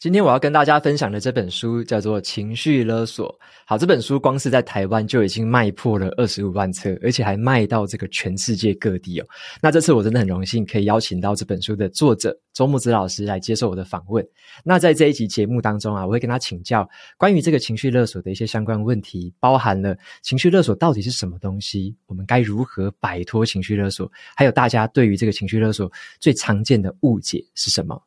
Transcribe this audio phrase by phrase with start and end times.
[0.00, 3.28] 今天我要跟大家分享的这本书叫做《情绪勒索》。
[3.66, 9.26] 好，这本书光是在台湾就已经卖破了二十五万册，而且还卖到这个全世界各地哦。
[9.60, 14.26] 那这次我真的很荣幸可以邀请到这本书的作者周木子老师来接受我的访问。
[14.64, 16.88] 那在这一集节目当中啊，我会跟他请教
[17.18, 28.02] 关于这个情绪勒索的一些相关问题，包含了情绪勒索到底是什么东西，我们该如何摆脱情绪勒索，还有大家对于这个情绪勒索最常见的误解是什么。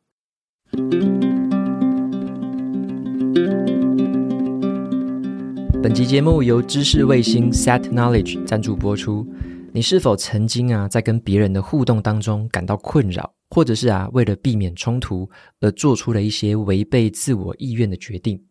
[5.84, 9.30] 本集节目由知识卫星 Set Knowledge 赞助播出。
[9.70, 15.28] 你是否曾经啊，在跟别人的互动当中感到困扰，或者是啊，为了避免冲突
[15.60, 18.42] 而做出了一些违背自我意愿的决定？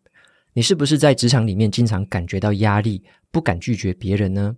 [0.52, 4.54] 你是不是在职场里面经常感觉到压力，不敢拒绝别人呢？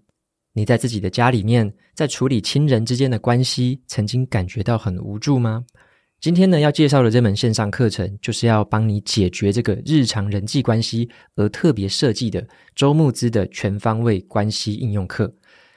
[0.53, 5.65] 你在自己的家里面，在处理亲人之间的关系，曾经感觉到很无助吗？
[6.19, 15.33] 今天呢，要介绍的这门线上课程，就是要帮你解决这个日常人际关系而特别设计的周慕姿的全方位关系应用课。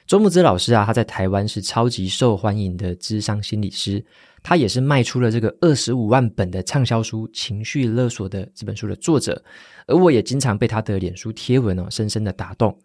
[0.07, 4.03] 周慕姿老师啊，他在台湾是超级受欢迎的咨商心理师，
[4.41, 9.43] 他也是卖出了这个二十五万本的畅销书《情绪勒索》的这本书的作者。
[9.85, 12.75] 而我也经常被他的脸书贴文哦，深深的打动。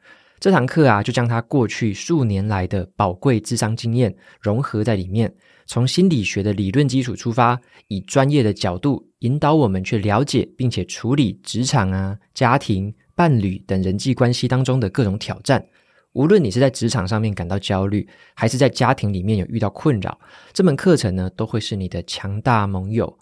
[0.45, 5.35] 这堂课啊，就将他过去数年来的宝贵智商经验融合在里面。
[5.65, 15.65] 从心理学的理论基础出发，以专业的角度引导我们去了解并且处理职场啊、家庭、伴侣等人际关系当中的各种挑战。
[16.13, 20.21] 无论你是在职场上面感到焦虑，还是在家庭里面有遇到困扰，
[20.53, 23.19] 这门课程呢，都会是你的强大盟友。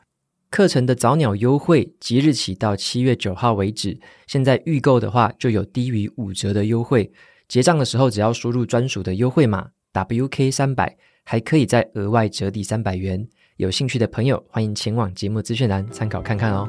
[0.52, 7.10] 课程的早鸟优惠即日起到七月九号为止，现在预购的话就有低于五折的优惠。
[7.48, 10.94] 结账的时候只要输入专属的优惠码 WK 三百。
[11.24, 13.24] 还可以再额外折抵三百元，
[13.56, 16.68] 有兴趣的朋友欢迎前往节目资讯栏参考看看哦。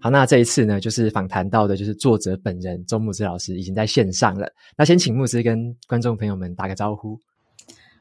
[0.00, 4.46] 好，那这一次呢，就是访谈到的，就是作者本人周牧之老师已经在线上了。
[4.76, 7.16] 那先请牧之跟观众朋友们打个招呼。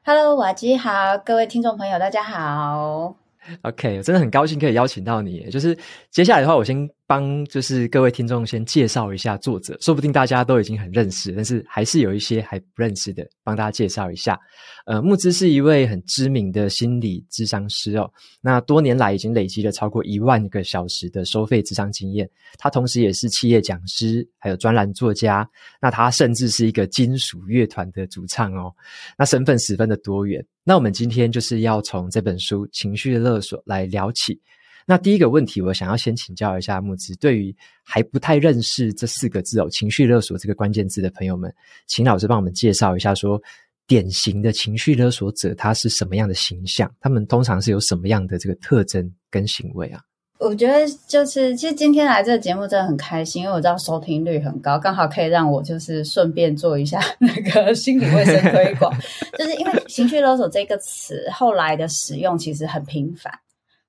[0.06, 3.16] Hello，瓦基好，各位听众朋友大家好。
[3.62, 5.50] OK，真的很高兴可以邀请到你。
[5.50, 5.78] 就是
[6.10, 6.90] 接下来的话，我先。
[7.06, 14.40] 帮就是各位听众先介绍一下作者，说不定大家都已经很认识，但是还是有一些还不认识的，帮大家介绍一下。
[14.86, 18.10] 呃，木之是一位很知名的心理咨商师哦，
[18.42, 22.30] 那多年来已经累积了超过一万个小时的收费咨商经验。
[22.58, 25.48] 他同时也是企业讲师，还有专栏作家。
[25.82, 28.74] 那他甚至是一个金属乐团的主唱哦，
[29.18, 30.44] 那身份十分的多元。
[30.64, 34.40] 那我们今天就是要从这本书《情绪勒索》来聊起。
[34.86, 41.54] 那第一个问题，我想要先请教一下木子，对于还不太认识这四个字哦，情绪勒索这个关键字的朋友们，
[41.88, 43.44] 请老师帮我们介绍一下说，说
[43.88, 46.90] 典型的情绪勒索者他是什么样的形象？
[47.00, 50.02] 他们通常是有什么样的这个特征跟行为啊？
[50.40, 58.94] 我觉得就是，其实今天来这个节目真的很开心，因为我知道收听率很高，刚好可以让我就是顺便做一下 那个心理卫生推广，
[59.40, 63.32] 就是因为情绪勒索这个词后来的使用其实很频繁。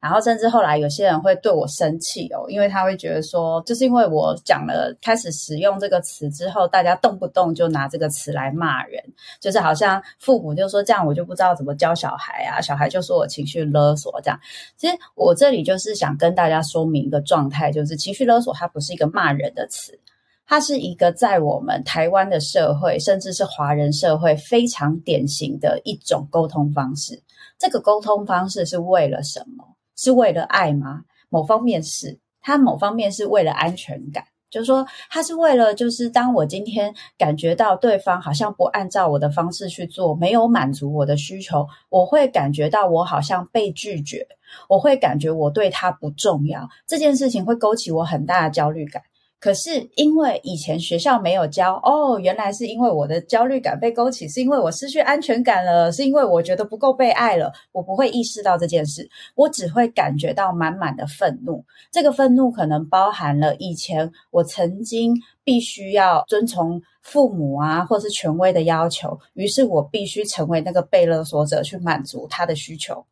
[0.04, 9.02] 然后甚至后来有些人会对我生气哦，因为他会觉得说，就是因为我讲了开始使用这个词之后，大家动不动就拿这个词来骂人，
[9.40, 14.38] 就是好像父母就说这样，我就不知道怎么教小孩啊，小孩就说我情绪勒索这样。
[14.76, 19.98] 其实我这里就是想跟大家说明一个状态，就是情绪勒索它不是一个骂人的词，
[20.46, 27.22] 它是一个在我们台湾的社会，甚至是华人社会非常典型的一种沟通方式。
[27.58, 29.73] 这个沟通方式是为了什么？
[29.96, 31.02] 是为了爱吗？
[31.28, 44.26] 某方面是，他某方面是为了安全感，就是说，他是为了，就是当我今天感觉到对方好像不按照我的方式去做，没有满足我的需求，我会感觉到我好像被拒绝，
[44.68, 49.02] 我会感觉我对他不重要，这件事情会勾起我很大的焦虑感。
[49.44, 57.52] 可是因为以前学校没有教哦，原来是因为我的焦虑感被勾起，是因为我失去安全感了，是因为我觉得不够被爱了。
[57.70, 61.62] 我不会意识到这件事，我只会感觉到满满的愤怒。
[61.92, 65.14] 这个愤怒可能包含了以前我曾经
[65.44, 73.04] 必须要遵从父母啊，或是权威的要求，于是我必须成为那个被勒索者去满足他的需求。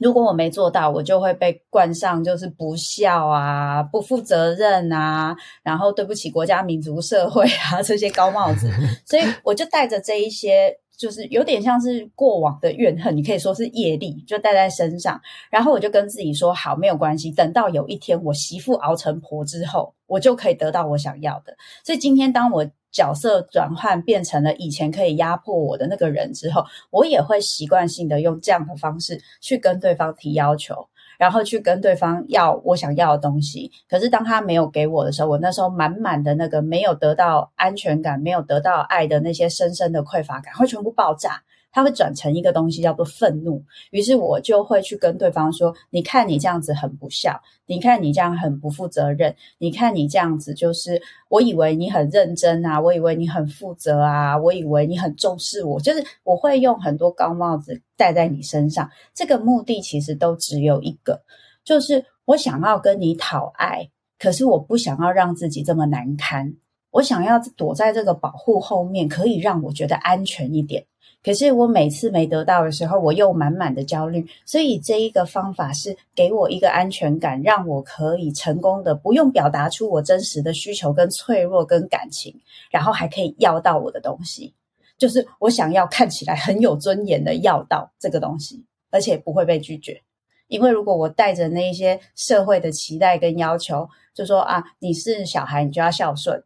[0.00, 8.70] 如果我没做到，我就会被冠上就是不孝啊、不负责任啊，然后对不起国家、民族、社会啊 这些高帽子。
[9.06, 15.20] 所以我就带着这一些就是有点像是过往的怨恨，你可以说是业力，就带在身上。
[15.50, 21.56] 然后我就跟自己说：好，没有关系，等到有一天我媳妇熬成婆之后，我就可以得到我想要的。
[21.84, 30.88] 所以今天当我角色转换变成了以前可以压迫我的那个人之后，我也会习惯性的用这样的方式去跟对方提要求。
[31.16, 41.40] 然后去跟对方要我想要的东西，可是当他没有给我的时候，我那时候满满的那个没有得到安全感、没有得到爱的那些深深的匮乏感会全部爆炸。
[41.74, 43.60] 它会转成一个东西叫做愤怒，
[43.90, 58.88] 于是我就会去跟对方说：“你看你这样子很不孝，你看你这样很不负责任，你看你这样子就是我以为你很认真啊，我以为你很负责啊，我以为你很重视我，就是我会用很多高帽子戴在你身上。
[59.12, 61.22] 这个目的其实都只有一个，
[61.64, 66.54] 就是我想要跟你讨爱，可是我不想要让自己这么难堪，
[66.94, 70.84] 我想要躲在这个保护后面，可以让我觉得安全一点。”
[71.24, 74.24] 可是我每次没得到的时候，我又满满的焦虑。
[74.44, 82.38] 所以这一个方法是给我一个安全感，让我可以成功的不用表达出我真实的需求跟脆弱跟感情，
[82.70, 84.54] 然后还可以要到我的东西。
[84.98, 90.00] 就是我想要看起来很有尊严的要到这个东西，而且不会被拒绝。
[90.48, 96.40] 因为如果我带着那一些社会的期待跟要求，就说啊，你是小孩，你就要孝顺，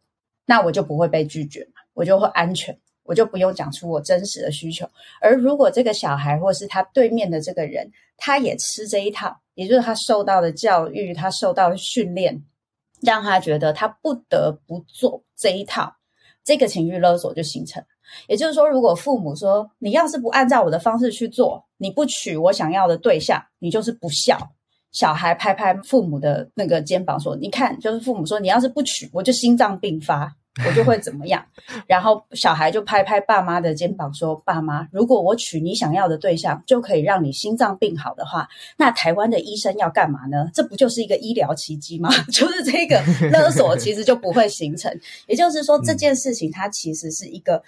[0.49, 2.75] 那我就不会被拒绝嘛，我就会安全。
[3.03, 4.87] 我就不用讲出我真实的需求，
[5.19, 12.43] 而如果这个小孩或是他对面的这个人，他也吃这一套，也就是他受到的教育，他受到的训练，
[13.01, 15.91] 让他觉得他不得不做这一套，
[16.43, 17.83] 这个情绪勒索就形成。
[18.27, 24.37] 也就是说，如果父母说你要是不按照我的方式去做，你不娶我想要的对象，你就是不孝。
[24.91, 30.35] 小孩拍拍父母的那个肩膀说：“你看，就是父母说你要是不娶，我就心脏病发。”
[30.67, 31.45] 我就会怎么样，
[31.87, 38.47] 然后小孩就拍拍爸妈的肩膀说：“爸妈，如果我娶你想要的对象，就可以让你心脏病好的话，
[38.77, 40.49] 那台湾的医生要干嘛呢？
[40.53, 42.09] 这不就是一个医疗奇迹吗？
[42.31, 43.01] 就是这个
[43.31, 44.91] 勒索其实就不会形成。
[45.27, 47.63] 也就是说，这件事情它其实是一个，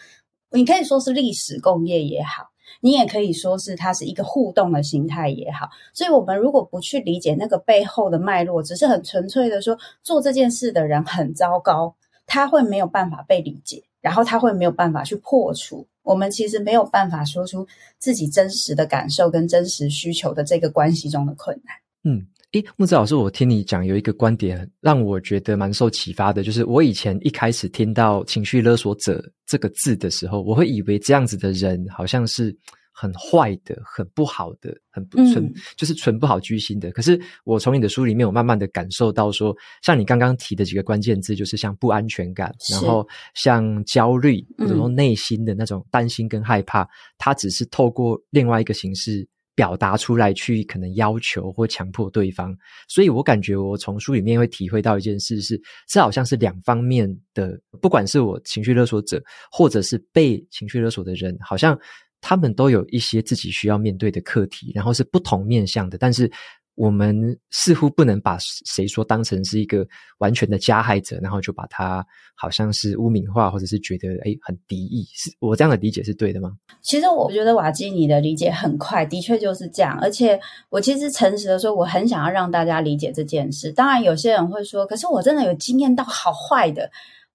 [0.51, 2.49] 你可以说是历史共业也好，
[2.81, 5.69] 你也可以说是它是一个互动的形态也好。
[5.93, 11.95] 所以，我们如果不去理解那个背后的脉络，只是很纯粹的说做这件事的人很糟糕。”
[12.33, 15.85] 他会没有办法被理解，然后他会没有办法去破除。
[16.01, 17.67] 我们其实没有办法说出
[17.99, 21.75] 自己真实的感受跟真实需求的这个关系中的困难。
[22.05, 32.57] 嗯，诶，木子老师，我听你讲有一个观点让我觉得蛮受启发的，就是我以前一开始听到“情绪勒索者”这个字的时候，我会以为这样子的人好像是。
[32.93, 36.91] 很坏的，很不好的，很不纯，嗯、就是纯不好居心的。
[36.91, 52.55] 可是我从你的书里面，我慢慢的感受到说，像你刚刚提的几个关键字，就是像不安全感，然后像焦虑，或者说内心的那种担心跟害怕，它、嗯、只是透过另外一个形式表达出来，去可能要求或强迫对方。
[52.87, 61.79] 所以我感觉我从书里面会体会到一件事是，这好像是两方面的，不管是我情绪勒索者，或者是被情绪勒索的人，好像。
[62.21, 65.97] 他们都有一些自己需要面对的课题，然后是不同面向的。
[65.97, 66.31] 但是
[66.75, 69.85] 我们似乎不能把谁说当成是一个
[70.19, 72.03] 完全的加害者，然后就把他
[72.33, 75.05] 好像是污名化，或者是觉得诶很敌意。
[75.13, 76.53] 是我这样的理解是对的吗？
[76.81, 79.99] 其实我觉得瓦基你的理解很快，的确就是这样。
[79.99, 80.39] 而且
[80.69, 83.71] 我其实诚实的说，我很想要让大家理解这件事。
[83.73, 86.89] 当然，有些人会说，可是我真的有经验到好坏的。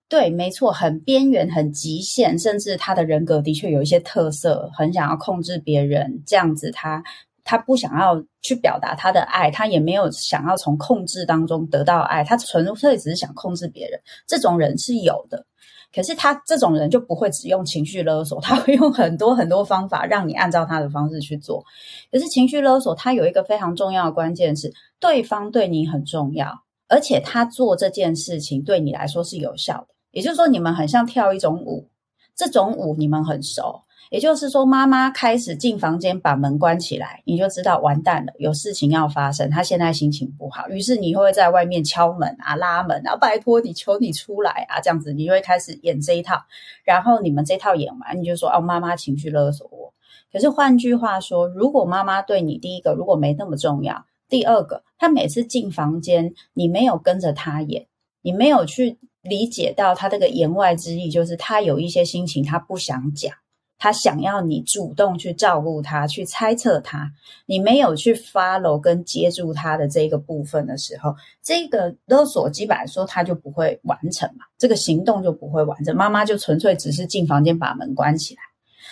[0.08, 7.02] 对，没错，很边缘、很极限，甚至他的人格的确有一些特色，很想要控制别人，这样子他
[7.42, 14.00] 他不想要去表达他的爱，他也没有想要从控制当中得到爱，他纯粹只是想控制别人。
[14.28, 15.44] 这种人是有的，
[15.92, 21.64] 可是他这种人就不会只用情绪勒索，他会用很多很多方法让你按照他的方式去做。
[22.12, 29.96] 可是情绪勒索，他有一个非常重要的关键是，对方对你很重要，而且他做这件事情对你来说是有效的。
[30.16, 31.87] 也就是说，你们很像跳一种舞，
[32.35, 33.82] 这种舞你们很熟。
[34.08, 39.50] 也就是说，妈妈开始进房间把门关起来，你就知道完蛋了，有事情要发生。
[39.50, 46.42] 她现在心情不好，于是你会在外面敲门啊、拉门啊，拜托你，求你出来啊，这样子你就会开始演这一套。
[46.82, 49.92] 然后你们这套演完，你就说哦，妈妈情绪勒索我。
[50.32, 57.87] 可是换句话说，如果妈妈对你第一个如果没那么重要，第二个，她每次进房间，你没有跟着她演，
[58.23, 58.99] 你没有去。
[59.28, 63.33] 理解到他这个言外之意，就是他有一些心情，他不想讲，
[63.78, 67.11] 他想要你主动去照顾他，去猜测他。
[67.45, 75.95] 你没有去 follow 跟接住他的这个部分的时候，这个勒索基本来说他就不会完成嘛，这个行动就不会完成。
[75.95, 78.40] 妈妈就纯粹只是进房间把门关起来。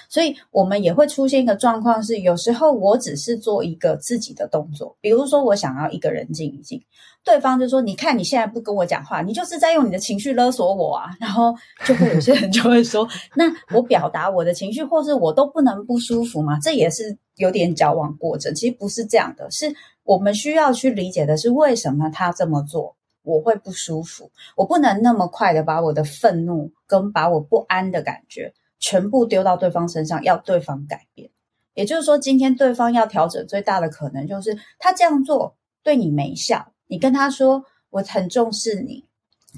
[0.08, 6.82] 所以我们也会出现一个状况是，有时候我只是做一个自己的动作，比如说我想要一个人静一静，
[7.24, 13.44] 对方就说：“你看你现在不跟我讲话，你就是在用你的情绪勒索我啊。”然后就会有些人就会说：“那
[13.74, 18.54] 我表达我的情绪，或是我都不能不舒服吗？”这也是有点矫枉过正。
[18.54, 22.96] 其实不是这样的，是我们需要去理解的是为什么他这么做。
[23.22, 28.52] 我会不舒服，我不能那么快的把我的愤怒跟把我不安的感觉
[28.84, 31.30] 全部丢到对方身上，要对方改变。
[31.72, 36.72] 也就是说，今天对方要调整最大的可能就是他这样做对你没效。
[36.86, 39.02] 你跟他说我很重视你，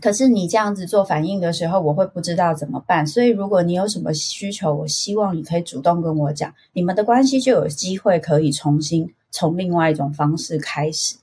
[0.00, 3.04] 可是你这样子做反应的时候，我会不知道怎么办。
[3.04, 11.16] 所以如果你有什么需求，我希望你可以主动跟我讲，你们的关系就有机会可以重新从另外一种方式开始。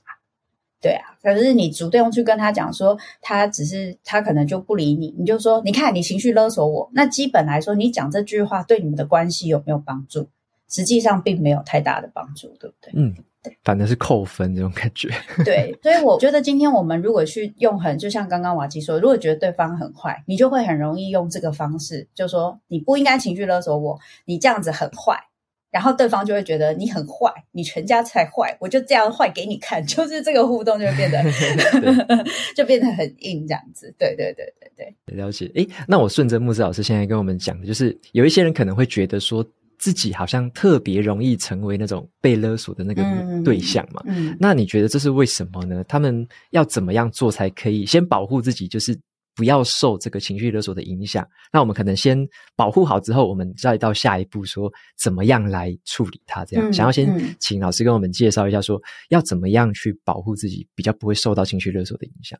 [0.84, 6.90] 对啊，可是你主动去跟他讲说，他只是他可能就不理你，你就说，你看你情绪勒索我。
[6.92, 10.28] 那基本来说，你讲这句话对你们的关系有没有帮助？
[10.68, 12.92] 实际上并没有太大的帮助，对不对？
[12.94, 15.08] 嗯，对，反正是扣分这种感觉。
[15.42, 25.18] 对，所以我觉得今天我们如果去用很，就像刚刚瓦基说，如果觉得对方很坏，你就会很容易用这个方式，就说你不应该情绪勒索我，你这样子很坏。
[25.74, 33.92] 然后对方就会觉得你很坏，你全家才坏，我就这样坏给你看， 就是这个互动就会变得对 就变得很硬这样子。
[33.98, 35.50] 对对对对对，了解。
[35.56, 39.44] 诶，那我顺着木子老师现在跟我们讲的，就是有一些人可能会觉得说
[39.76, 43.02] 自己好像特别容易成为那种被勒索的那个
[43.44, 44.00] 对象嘛。
[44.06, 45.82] 嗯，嗯，那你觉得这是为什么呢？
[45.88, 48.68] 他们要怎么样做才可以先保护自己？
[48.68, 48.96] 就是。
[49.34, 51.26] 不要受这个情绪勒索的影响。
[51.52, 56.44] 那我们可能先保护好之后，我们再到下一步说怎么样来处理它。
[56.44, 62.38] 这样，嗯、想要先请老师跟我们介绍一下说，说、嗯、要怎么样去保护自己，比较不会受到情绪勒索的影响。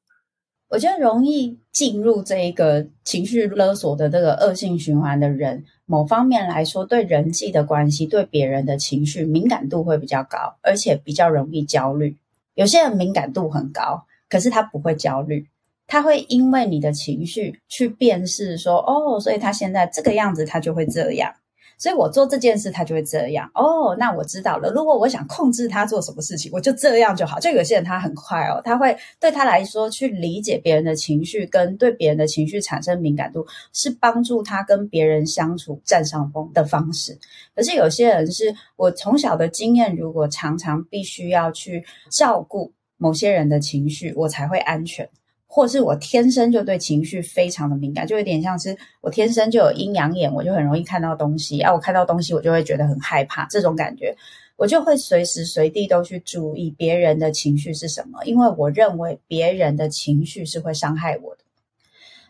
[0.68, 12.16] 我觉得容易进入这一个情绪勒索的这个恶性循环的人，某方面来说，对人际的关系、对别人的情绪敏感度会比较高，而且比较容易焦虑。
[12.54, 15.46] 有些人敏感度很高，可是他不会焦虑。
[15.87, 21.33] 他会因为你的情绪去辨识说，哦，所以他现在这个样子，他就会这样。
[21.76, 23.50] 所以我做这件事，他就会这样。
[23.53, 24.71] 哦，那我知道了。
[24.71, 27.41] 如果我想控制他做什么事情，我就这样就好。
[27.41, 37.19] 就有些人他很快哦，他会对他来说去理解别人的情绪，跟对别人的情绪产生敏感度，是帮助他跟别人相处占上风的方式。
[37.57, 45.11] 可是有些人是我从小的经验，如果常常必须要去照顾某些人的情绪，我才会安全。
[45.54, 51.73] 或是我天生就对情绪非常的敏感，就有点像是我天生就有阴阳眼，我就很容易看到东西啊。
[51.73, 54.16] 我看到东西，我就会觉得很害怕，这种感觉，
[54.56, 61.44] 我就会随时随地都去注意别人的情绪是什么，因为我认为别人的情绪是会伤害我的，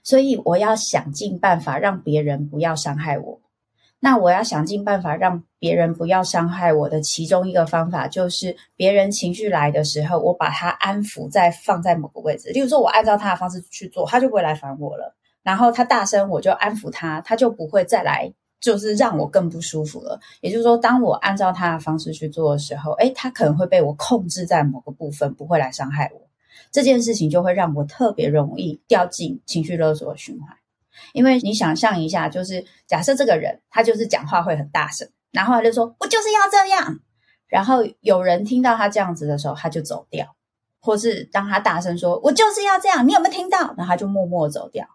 [0.02, 3.40] 所以我要想尽办法让别人不要伤害我。
[4.04, 12.50] 那我要想尽办法让别人不要伤害我的其中一个方法，就是别人情绪来的时候，我把他安抚，再放在某个位置。
[12.50, 15.16] 例如说，我按照他的方式去做，他就不会来烦我了。
[15.42, 18.30] 然后他大声，我就安抚他，他就不会再来，
[18.60, 20.20] 就是让我更不舒服了。
[20.42, 26.20] 也就是说，当我按照他的方式去做的时候，诶，他可能会被我控制在某个部分，不会来伤害我。
[26.70, 30.54] 这件事情就会让我特别容易掉进情绪勒索的循环。
[31.12, 37.00] 因为你想象一下，就是假设这个人他就是讲话会很大声，然后他就说：“我就是要这样。”
[37.46, 40.34] 然后有人听到他这样子的时候，他就走掉，
[40.80, 43.74] 或是当他大声说：“我就是要这样。”你有没有听到？
[43.76, 44.86] 然后他就默默走掉。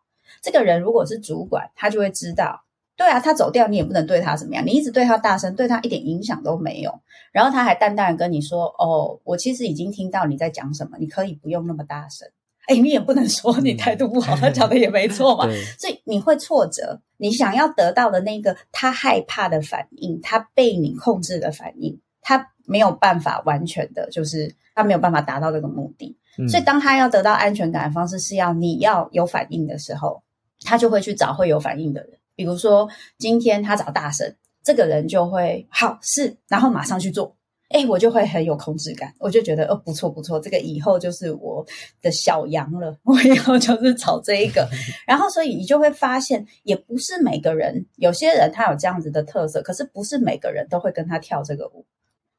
[0.41, 2.63] 这个人如果是主管，他就会知道，
[2.95, 6.99] 对啊，他走掉，你也不能对他怎么样，你一直对他大声，对他一点影响都没有。
[7.31, 12.29] 然后他还淡淡的跟你说：“哦，我其实已经听到你在讲什么，你可以不用那么大声。”
[12.69, 15.45] 哎，你也不能说你态度不好，嗯、他讲的也没错嘛。
[15.79, 26.15] 所以你会挫折，你想要得到的那个他害怕的反应，他被你控制的反应，他没有办法完全的，就是他没有办法达到这个目的。
[26.37, 30.21] 嗯、所以当他要得到安全感的方式是要你要有反应的时候，
[30.63, 32.11] 他就会去找会有反应的人。
[32.35, 37.35] 比如说今天他找大神，这个人就会好是，然后马上去做。
[37.69, 41.63] 哎，我就会很有控制感，我就觉得哦，不错不错，这个以后就是我
[42.01, 44.67] 的小羊了，我以后就是炒这一个。
[45.05, 51.85] 然后，所以你就会发现，也不是每个人，有些人他有这样子的特色，可是不是每个人都会跟他跳这个舞，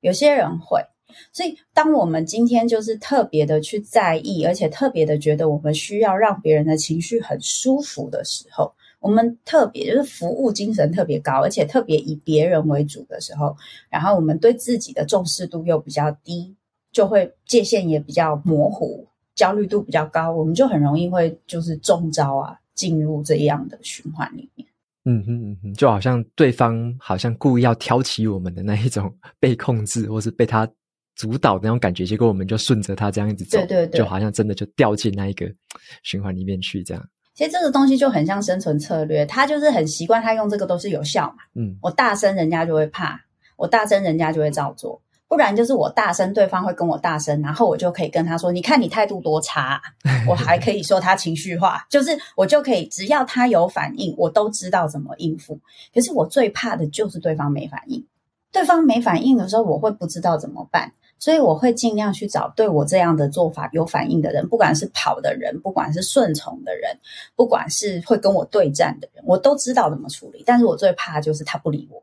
[0.00, 0.84] 有些人会。
[1.32, 8.72] 所以，当我们今天就是特别的去在意，而且特别的觉得我们需要让别人的情绪很舒服的时候。
[9.00, 13.56] 我们特别就是服务精神特别高，而且特别以别人为主的时候，
[13.88, 16.54] 然后我们对自己的重视度又比较低，
[16.92, 24.68] 就会界限也比较模糊，焦虑度比较高，我们就很容易会就是中招啊，进入这样的循环里面。
[25.06, 30.70] 嗯哼嗯哼，就好像对方好像故意要挑起我们的那一种 被控制，或是被他
[31.16, 35.50] 主导的那种感觉，结果我们就顺着他这样子走，对对对，就好像真的就掉进那一个
[36.04, 37.02] 循环里面去，这样。
[37.40, 41.36] 其实这个东西就很像生存策略，他就是很习惯，他用这个都是有效嘛。
[41.54, 43.18] 嗯，我大声，人家就会怕；
[43.56, 45.00] 我大声，人家就会照做。
[45.26, 49.80] 不然就是我大声，对方会跟我大声，然后我就可以跟他说：“你看你态度多差啊。
[50.28, 55.58] ”我还可以说他情绪化，就是我就可以，只要他有反应，我都知道怎么应付。
[55.94, 58.06] 可是我最怕的就是对方没反应。
[58.52, 66.98] 对方没反应的时候，我会不知道怎么办，所以我会尽量去找对我这样的做法有反应的人，不管是跑的人，不管是顺从的人，
[67.36, 70.42] 不管是会跟我对战的人，我都知道怎么处理。
[70.44, 72.02] 但是我最怕就是他不理我。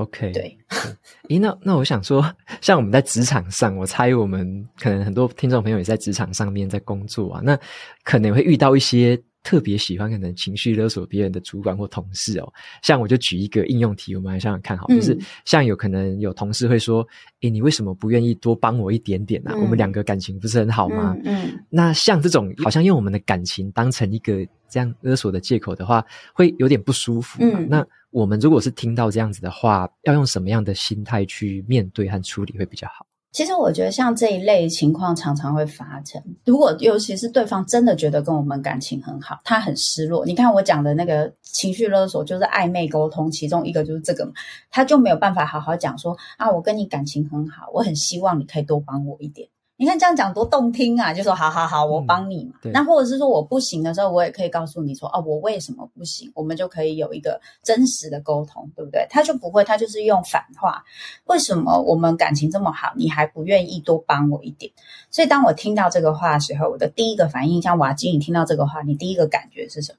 [0.00, 0.58] OK，对，
[1.28, 7.56] 咦，那那我想说，像我们在职场上，我猜我们可能很多听众朋友也在职场上面在工作啊，那
[8.02, 12.52] 可能会遇到一些特别喜欢可能情绪勒索别人的主管或同事哦。
[12.82, 17.02] 像我就举一个应用题，我们来想想看好，就是像有可能有同事会说，
[17.42, 19.54] 诶、欸，你为什么不愿意多帮我一点点呢、啊？
[19.56, 21.14] 嗯、我们两个感情不是很好吗？
[21.24, 27.38] 嗯，嗯那像这种好像用我们的感情当成一个这样勒索的借口的话，会有点不舒服。
[27.40, 27.86] 嗯，那。
[28.14, 33.04] 我们如果是听到这样子的话，要用什么样的心态去面对和处理会比较好？
[33.34, 36.22] 其实我觉得像这一类情况常常会发生。
[36.44, 40.24] 如果尤其是对方真的觉得跟我们感情很好，他很失落。
[40.24, 44.32] 你看我讲的那个情绪勒索，就是暧昧沟通，其中一个就是这个嘛，
[44.70, 49.48] 他就没有办法好好讲说啊，我跟你感情很好，我很希望你可以多帮我一点。
[49.76, 51.12] 你看这样讲多动听啊！
[51.12, 52.52] 就说好好好，我帮你嘛。
[52.62, 56.30] 嗯、那或者是说我不行的时候，我也可以告诉你说，哦，我为什么不行？
[56.32, 59.04] 我们就可以有一个真实的沟通，对不对？
[59.10, 60.84] 他就不会，他就是用反话。
[61.24, 64.70] 为什么我们感情这么好，你还不愿意多帮我一点？
[65.10, 69.98] 所以当我听到这个话的时候，我的第一个反应，像瓦基，你听到这个话，你第一个感觉是什么？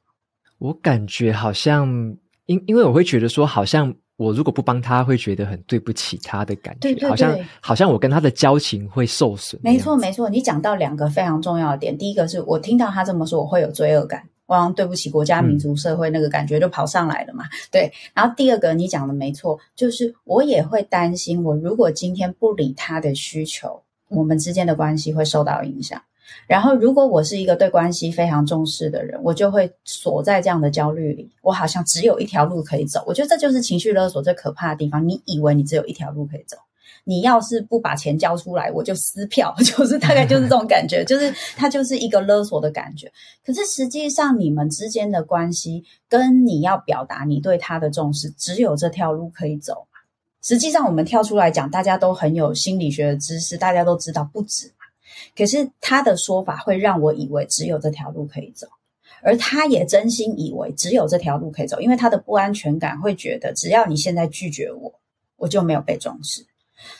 [0.69, 2.15] 我感觉好像，
[2.45, 3.93] 因因为我会觉得说，好像。
[4.17, 9.59] 我如果不帮他，会觉得很对不起他的感觉，对对对，好像好像我跟他的交情会受损。
[9.63, 17.43] 没错没错，你讲到两个非常重要的点，第一个是我听到他这么说，我会有罪恶感，我好像对不起国家、民族、社会，那个感觉就跑上来了嘛。
[17.43, 26.01] 嗯、对，然后第二个你讲的没错，就是我也会担心，我如果今天不理他的需求，我们之间的关系会受到影响。
[26.47, 31.29] 然后，如果我是一个对关系非常重视的人，我就会锁在这样的焦虑里。
[31.41, 33.03] 我好像只有一条路可以走。
[33.07, 35.07] 我觉得这就是情绪勒索最可怕的地方。
[35.07, 36.57] 你以为你只有一条路可以走，
[37.03, 43.11] 你要是不把钱交出来，我就撕票， 就是大概就是这种感觉，就是它就是一个勒索的感觉。
[43.45, 49.87] 可是实际上，你们之间的关系跟你要表达你对他的重视，只有这条路可以走。
[50.41, 54.71] 实际上，我们跳出来讲，大家都很有心理学的知识，大家都知道不止。
[55.35, 58.67] 可是他的说法会让我以为只有这条路可以走，
[59.21, 64.93] 而他也真心以为只有这条路可以走，因为他的不安全感会觉得，只要你现在拒绝我，
[65.37, 66.45] 我就没有被重视。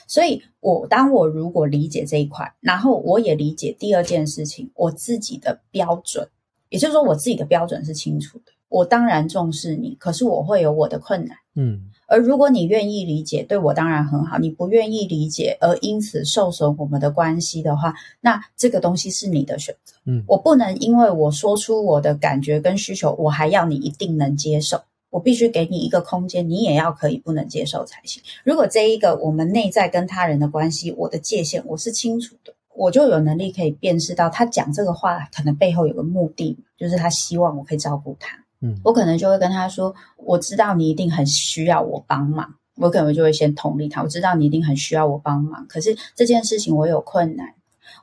[0.07, 6.27] 所以我，当我如果理解这一块，然后我也理解第二件事情，我自己的标准，
[6.69, 8.51] 也就是说，我自己的标准是清楚的。
[8.69, 11.91] 我当然重视你，可是我会有我的困难，嗯。
[12.07, 14.37] 而如果你愿意理解，对我当然很好。
[14.37, 19.95] 你不愿意理解，而因此受损我们的关系的话，那这个东西是你的选择。
[20.05, 24.81] 嗯，我不能因为我说出我的感觉跟需求，我还要你一定能接受。
[25.09, 28.21] 我必须给你一个空间，你也要可以不能接受才行。
[28.43, 38.44] 如果这一个我们内在跟他人的关系，我的界限我是清楚的，我就有能力可以辨识到他讲这个话可能背后有个目的，就是他希望我可以照顾他。
[38.61, 44.01] 嗯，我可能就会跟他说，我知道你一定很需要我帮忙，我可能就会先同理他。
[44.01, 47.53] 我知道你一定很需要我帮忙，可是这件事情我有困难，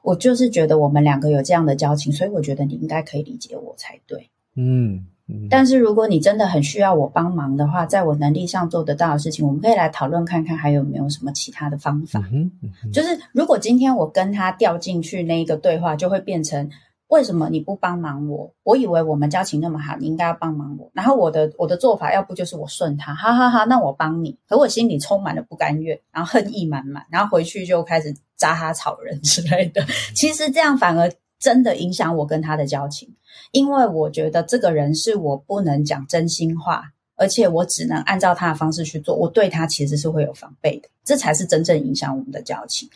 [0.02, 4.28] 我就是觉得我们两个有这样的交情，所以我觉得你应该可以理解我才对。
[4.54, 12.20] 嗯，嗯，但是如果你真的很需要我帮忙的话，在我能力上做得到的事情，我们可以来讨论看看还有没有什么其他的方法。
[12.30, 16.68] 嗯嗯嗯，就是如果今天我跟他掉进去那一个对话，就会变成。
[17.12, 18.54] 为什么你不帮忙我？
[18.62, 20.90] 我以为我们交情那么好，你应该要帮忙我。
[20.94, 24.38] 然后我的我的做法，要不就是我顺他，哈哈哈，那我帮你。
[24.48, 29.84] 可我心里充满了不甘愿，然后恨意满满，然后回去就开始扎他草人 之类的。
[30.16, 33.14] 其实这样反而真的影响我跟他的交情，
[33.50, 36.92] 因为我觉得这个人是我不能讲真心话。
[37.22, 42.88] 而且我只能按照他的方式去做，我对他其实是会有防备的，这才是真正影响我们的交情。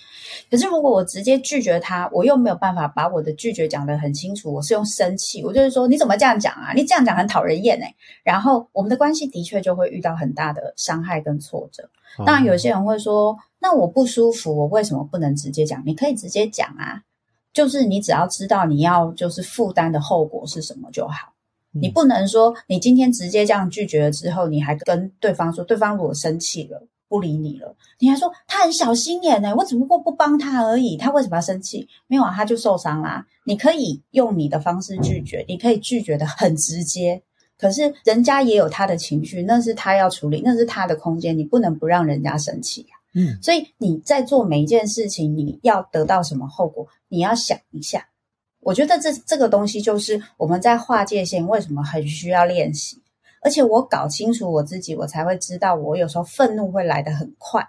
[0.50, 6.72] 可是如果我直接拒绝他，我又没有办法把我的拒绝讲得很清楚，我是用生气，我就是说你怎么这样讲啊？
[6.74, 7.94] 你这样讲很讨人厌哎。
[8.24, 11.88] 然后我们的关系的确就会遇到很大的伤害跟挫折。
[12.24, 15.80] 当然有些人会说，那我不舒服，我为什么不能直接讲？
[15.86, 17.00] 你可以直接讲啊，
[17.52, 21.35] 就是你只要知道你要就是负担的后果是什么就好。
[21.72, 31.86] 你不能说你今天直接这样拒绝了之后，你还跟对方说，对方如果生气了，不理你了，你还说他很小心眼呢，我只不过不帮他而已，他为什么要生气？
[32.06, 33.26] 没有啊，他就受伤啦。
[33.44, 37.22] 你可以用你的方式拒绝，你可以拒绝的很直接，
[37.58, 42.94] 可是人家也有他的情绪，那是他要处理，那是他的空间，你不能不让人家生气啊。
[43.14, 48.08] 嗯，所以你在做每一件事情，你要得到什么后果，你要想一下。
[48.66, 53.00] 我觉得这这个东西就是我们在划界线，为什么很需要练习。
[53.40, 57.64] 而且我搞清楚我自己，我才会知道，我有时候愤怒会来得很快，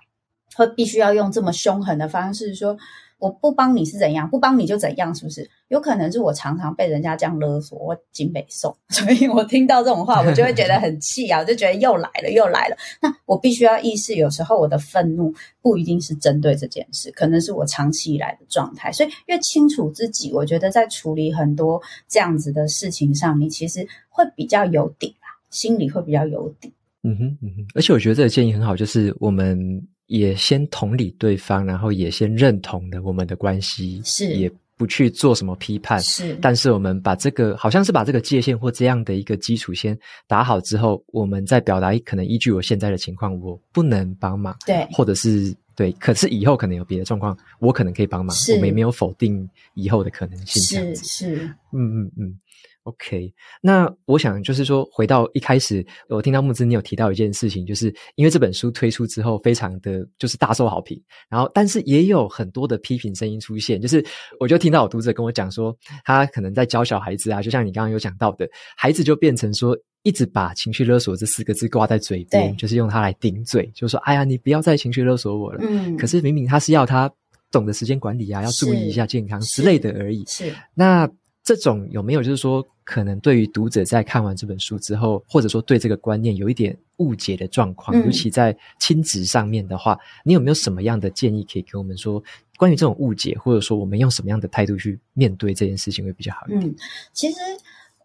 [0.55, 2.75] 会必须要用这么凶狠的方式说。
[3.19, 4.29] 我不帮你是怎样？
[4.29, 5.49] 不帮你就怎样，是不是？
[5.69, 12.77] 有可能是我常常被人家这样勒索，我警北宋，所以我听到这种话，我就会觉得很气啊，我就觉得又来了，又来了。
[13.01, 18.91] 那我必须要意识，有时候我的愤怒不一定是针对这件事，可能是我长期以来的状态。
[18.91, 26.71] 所以越清楚自己，我觉得在处理很多这样子的事情上，你其实会比较有底吧，心里会比较有底。
[27.03, 27.65] 嗯哼，嗯哼。
[27.73, 29.85] 而且我觉得这个建议很好，就是我们。
[30.07, 36.37] 也先同理对方，然后也先认同了我们的关系，是也不去做什么批判，是。
[36.41, 51.35] 但是我们把这个好像是把这个界限或这样的一个基础先打好之后，我们再表达，可能依据我现在的情况，我不能帮忙，对，或者是对，可是以后可能有别的状况，我可能可以帮忙，我们也没有否定以后的可能性，是是，
[51.73, 52.39] 嗯嗯嗯。
[52.87, 60.97] OK，那我想就是说，回到一开始，我听到木子你有提到一件事情，就是因为这本书推出之后，非常的就是大受好评，
[61.29, 64.01] 然后但是也有很多的批评声音出现，就是
[64.39, 68.47] 我就听到有读者跟我讲说，他可能在教小孩子啊，就像你刚刚有讲到的，
[68.77, 75.59] 孩子就变成说，一直把情绪勒索这四个字挂在嘴边，就是用它来顶嘴，就是说，哎呀，你不要再情绪勒索我了。
[75.61, 77.11] 嗯，可是明明他是要他
[77.51, 80.23] 懂得时间管理啊，要注意一下健康之类的而已。
[80.25, 81.05] 是，那。
[81.43, 92.23] 这种有没有就是说，可能对于读者在看完这本书之后，或者说对这个观念有一点误解的状况，嗯、尤其在亲子上面的话，你有没有什么样的建议可以给我们说，
[92.55, 96.65] 关于这种误解，或者说我们用什么样的态度去面对这件事情会比较好一点？
[96.65, 96.75] 嗯，
[97.11, 97.39] 其实。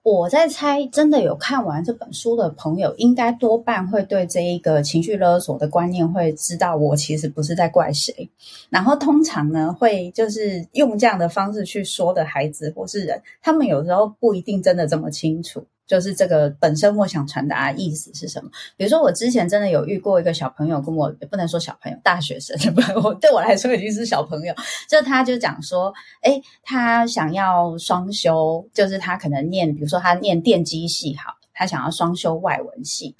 [0.02, 8.28] 我在猜，真的有看完这本书的朋友，应该多半会对这一个情绪勒索的观念会知道，我其实不是在怪谁。
[8.68, 15.64] 然后通常呢，会就是用这样的方式去说的孩子或是人，他们有时候不一定真的这么清楚。
[15.86, 18.50] 就是这个本身我想传达的意思是什么？
[18.76, 24.54] 比如说，我之前真的有遇过一个小朋友跟我，不能说小朋友，大学生， 不，我对我来说已经是小朋友。
[24.88, 25.92] 就他就讲说，
[26.22, 33.14] 诶，他想要双修，就是他可能念，比如说他念电机系，好，他想要双修外文系，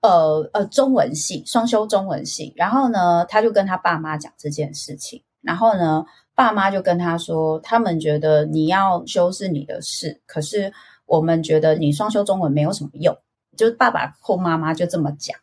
[0.00, 2.52] 呃呃，中文系，双修中文系。
[2.56, 10.72] 然后呢，他就跟他爸妈讲这件事情，然后呢，爸妈就跟他说，他们觉得你要修是你的事，可是。
[11.06, 13.16] 我们觉得你双修中文没有什么用，
[13.56, 15.36] 就是爸爸或妈妈就这么讲，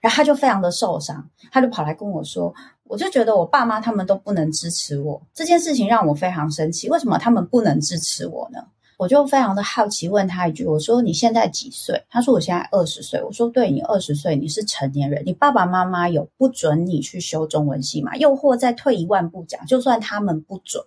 [0.00, 2.54] 然后他就非常的受伤，他就跑来跟我说，
[2.84, 8.64] 我就觉得我爸妈他们都不能支持我，这件事情让我非常生气，为什么他们不能支持我呢？
[8.96, 12.04] 我就非常的好奇问他一句，我说你现在几岁？
[12.10, 13.22] 他说我现在二十岁。
[13.22, 18.16] 我说对，你二十岁，你是成年人，你爸爸妈妈有不准你去修中文系吗？
[18.16, 20.82] 又或再退一万步讲，就算他们不准，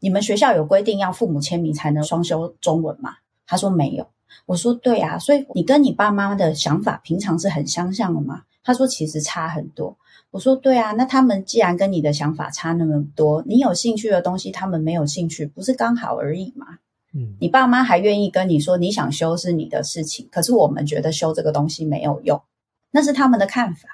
[0.00, 3.18] 你们学校有规定要父母签名才能双修中文吗？
[3.46, 4.06] 他说没有，
[4.46, 8.42] 我说对啊，所以你跟你爸妈的想法平常是很相像的吗？
[8.62, 9.96] 他说其实差很多。
[10.30, 16.66] 我说对啊，那他们既然跟你的想法差那么多，你有兴趣的东西他们没有兴趣，不是刚好而已吗？
[17.12, 22.42] 嗯，你爸妈还愿意跟你说你想修是你的事情，可是我们觉得修这个东西没有用，
[22.90, 23.88] 那是他们的看法。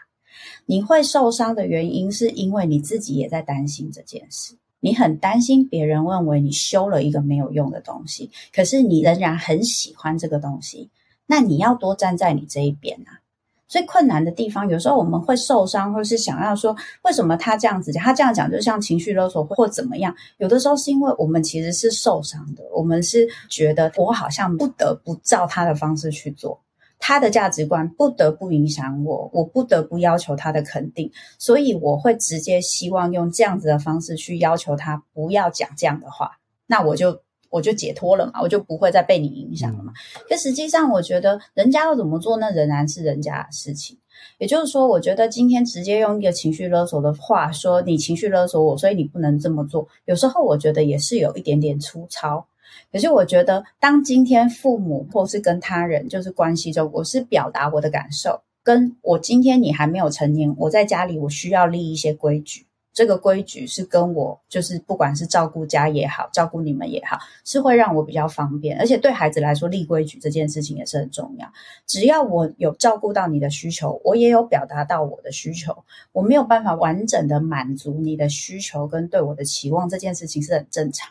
[0.64, 4.54] 你会受伤的原因是因为你自己也在担心这件事。
[4.80, 10.90] 你很担心别人认为你修了一个没有用的东西，可是你仍然很喜欢这个东西，
[11.26, 13.20] 那你要多站在你这一边啊。
[13.68, 18.02] 最困难的地方，有时候我们会受伤，或是想要说，为什么他这样子讲？
[18.02, 20.12] 他这样讲就像情绪勒索或怎么样？
[20.38, 26.60] 有的时候是因为我们其实是受伤的，我们是觉得我好像不得不照他的方式去做。
[27.00, 36.30] 他的价值观不得不影响我，我不得不要求他的肯定，所以我会直接希望用这样子的方式去要求他不要讲这样的话，
[36.66, 39.92] 那我就我就解脱了嘛，我就不会再被你影响了嘛。
[40.28, 43.98] 可实际上，我觉得人家要怎么做，那仍然是人家的事情。
[44.36, 52.46] 也就是说，我觉得今天直接用一个情绪勒索的话说你情绪勒索我，所以你不能这么做，有时候我觉得也是有一点点粗糙。
[52.92, 68.78] 可是我觉得，当今天父母或是跟他人就是关系中，我是表达我的感受，跟我今天你还没有成年，我在家里我需要立一些规矩，这个规矩是跟我就是不管是照顾家也好，照顾你们也好，是会让我比较方便。
[68.78, 71.50] 而且对孩子来说，立规矩这件事情也是很重要。
[71.86, 81.08] 只要我有照顾到你的需求，我也有表达到我的需求，我没有办法完整的满足你的需求跟对我的期望，这件事情是很正常。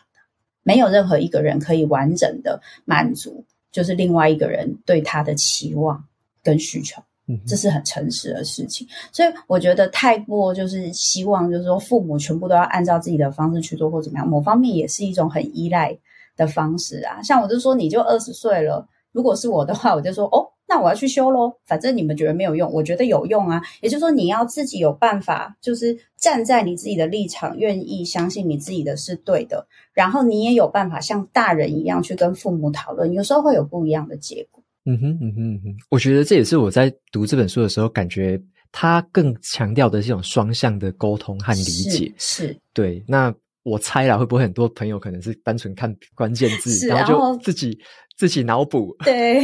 [0.62, 6.04] 没有任何一个人可以完整的满足，就是另外一个人对他的期望
[6.42, 7.02] 跟需求。
[7.46, 15.96] 这是很诚实的事情，所以我觉得太过就是希望，就是说父母全部都要按照自己的方式去做或怎么样，某方面也是一种很依赖
[16.36, 17.22] 的方式啊。
[17.22, 23.60] 像我就说，你就二十岁了，如果是我的话，我就说哦，那我要去修咯，反正你们觉得没有用，我觉得有用啊。
[23.80, 34.62] 也就是说，你要自己有办法，就是站在你自己的立场，愿意相信你自己的是对的，然后你也有办法像大人一样去跟父母讨论，有时候会有不一样的结果。
[34.84, 42.12] 嗯哼，嗯哼，嗯哼，我觉得这也是我在读这本书的时候，感觉他更强调的这种双向的沟通和理解。
[42.16, 43.04] 是，是对。
[43.08, 47.78] 那我猜啦，会不会很多朋友可能是单纯看关键字，然后就自己
[48.16, 49.40] 自己脑补，对，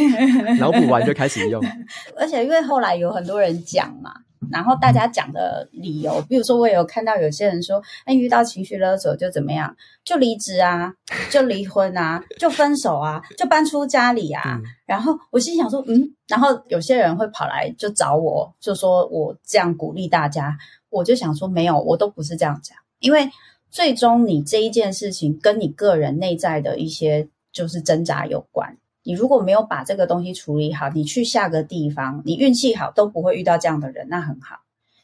[0.58, 1.62] 脑补完就开始用。
[2.16, 4.12] 而且因为后来有很多人讲嘛。
[4.52, 9.74] 然后大家讲的理由，比如说我有看到有些人说，哎，遇到情绪勒索就怎么样，
[10.04, 10.92] 就离职啊，
[11.30, 14.42] 就离婚啊，就分手啊，就搬出家里啊。
[14.44, 20.56] 嗯、然后我心想说，嗯，然后有些人会跑来就找我，就说我这样鼓励大家，
[20.90, 23.28] 我就想说没有，我都不是这样讲，因为
[23.76, 28.78] 最终你这一件事情跟你个人内在的一些就是挣扎有关。
[29.02, 34.60] 你如果没有把这个东西处理好，你去下个地方，你运气好都不会遇到这样的人，那很好。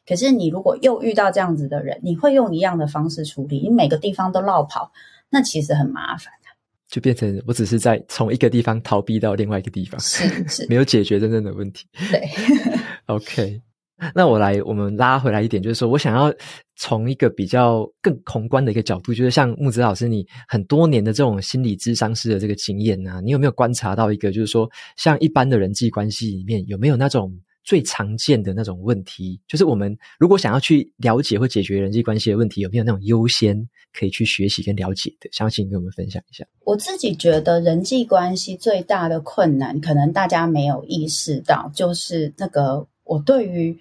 [0.07, 4.91] 可是你如果又遇到这样子的人，你会用一样的方式处理，你每个地方都落跑，
[5.29, 6.49] 那其实很麻烦的。
[6.89, 11.87] 就变成我只是在从一个地方逃避到另外一个地方，是是， 没有解决真正的问题。
[12.11, 12.27] 对，
[13.05, 13.61] OK。
[14.15, 16.35] 那我来，我们拉回来一点，就是说我想要
[16.77, 29.41] 从一个比较更宏观的一个角度，就是像木子老师你很多年的这种心理咨商师的这个经验啊，你有没有观察到一个，就是说像一般的人际关系里面，有没有那种最常见的那种问题？
[29.47, 33.57] 就是我们如果想要去了解或解决人际关系的问题，有没有那种优先
[33.97, 35.29] 可以去学习跟了解的？
[35.31, 36.45] 相信跟我们分享一下。
[36.65, 43.79] 我自己觉得人际关系最大的困难，可能大家没有意识到，就是那个我对于。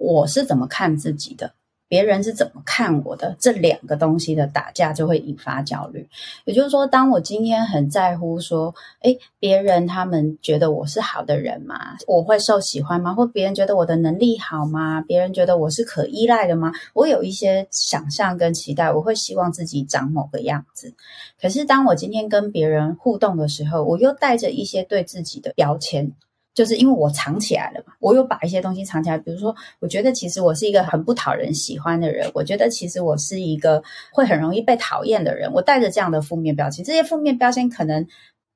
[0.00, 1.52] 我是怎么看自己的，
[1.86, 6.08] 别人是怎么看我的，这两个东西的打架就会引发焦虑。
[6.46, 11.98] 也就是说，当我今天很在乎说，诶，别人他们觉得我是好的人吗？
[12.06, 13.12] 我会受喜欢吗？
[13.12, 15.02] 或别人觉得我的能力好吗？
[15.02, 16.72] 别人觉得我是可依赖的吗？
[16.94, 20.94] 我有一些想象跟期待，我会希望自己长某个样子。
[21.38, 26.12] 可是当我今天跟别人互动的时候，我又带着一些对自己的标签。
[26.54, 33.82] 就是因为我藏起来了嘛，我有把一些东西藏起来，比如说，我觉得其实我是一个很不讨人喜欢的人，我觉得其实我是一个
[34.12, 38.06] 会很容易被讨厌的人，我带着这样的负面标签，这些负面标签可能。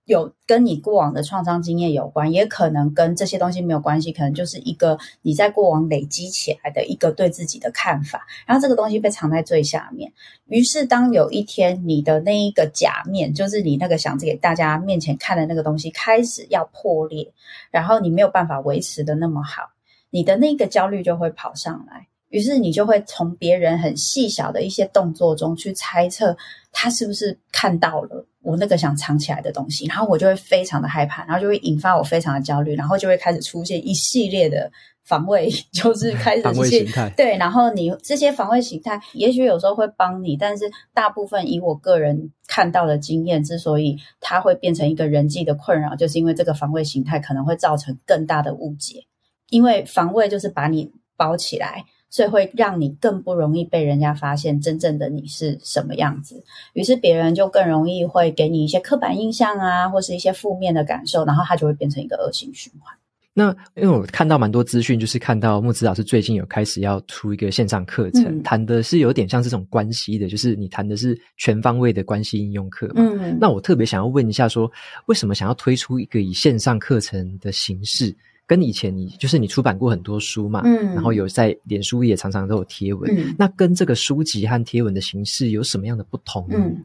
[0.05, 10.13] 有跟你过往的创伤经验有关，也可能跟这些东西没有关系，可能就是一个你在过往累积起来的一个对自己的看法，然后这个东西被藏在最下面。
[10.47, 17.33] 于是当有一天你的那一个假面，就是你那个想着给大家面前看的那个东西开始要破裂，
[17.71, 19.63] 然后你没有办法维持的那么好，
[20.11, 22.07] 你的那个焦虑就会跑上来。
[22.29, 26.37] 于是你就会从别人很细小的一些动作中去猜测
[26.73, 34.71] 他是不是看到了我那个想藏起来的东西，然后我就会非常的害怕，然后就会引发我非常的焦虑，然后就会开始出现一系列的
[35.05, 37.11] 防卫， 就是开始防卫形态。
[37.17, 49.05] 对，然后你这些防卫形态，也许有时候会帮你，但是大部分以我个人看到的经验，之所以它会变成一个人际的困扰，就是因为这个防卫形态可能会造成更大的误解，
[49.49, 51.85] 因为防卫就是把你包起来。
[52.15, 56.41] 所以会让你更不容易被人家发现真正的你是什么样子，
[56.73, 62.95] 于是别人就更容易会给你一些刻板印象啊，或是一些负面的感受，然后它就会变成一个恶性循环。
[63.33, 72.95] 那因为我看到蛮多资讯，就是看到木子老师最近有开始要出一个线上课程，嗯、谈的是有点像这种关系的，就是你谈的是全方位的关系应用课嘛。
[72.99, 74.73] 嗯，那我特别想要问一下说，说
[75.07, 78.15] 为什么想要推出一个以线上课程的形式？
[78.47, 86.57] 跟以前你就是你出版过很多书嘛，嗯，然后有在脸书也常常都有贴文，嗯，那跟这个书籍和贴文的形式有什么样的不同呢？
[86.59, 86.85] 嗯，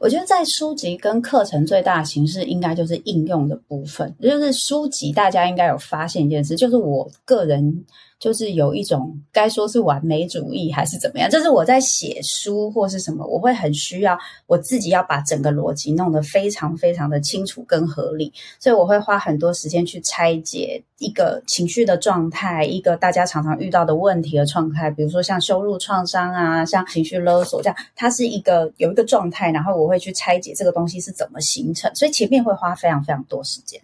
[0.00, 7.84] 我觉得在书籍跟课程最大的形式应该就是应用的部分，就是书籍大家应该有发现一件事，就是我个人
[8.18, 11.28] 就是有一种该说是完美主义还是怎么样？
[11.28, 33.80] 就是我在写书或是什么，我会很需要我自己要把整个逻辑弄得非常非常的清楚跟合理，所以我会花很多时间去拆解一个情绪的状态，一个大家常常遇到的问题的状态，比如说像羞辱创伤啊，像情绪勒索这样，它是一个有一个状态，然后我我会去拆解这个东西是怎么形成，所以前面会花非常非常多时间。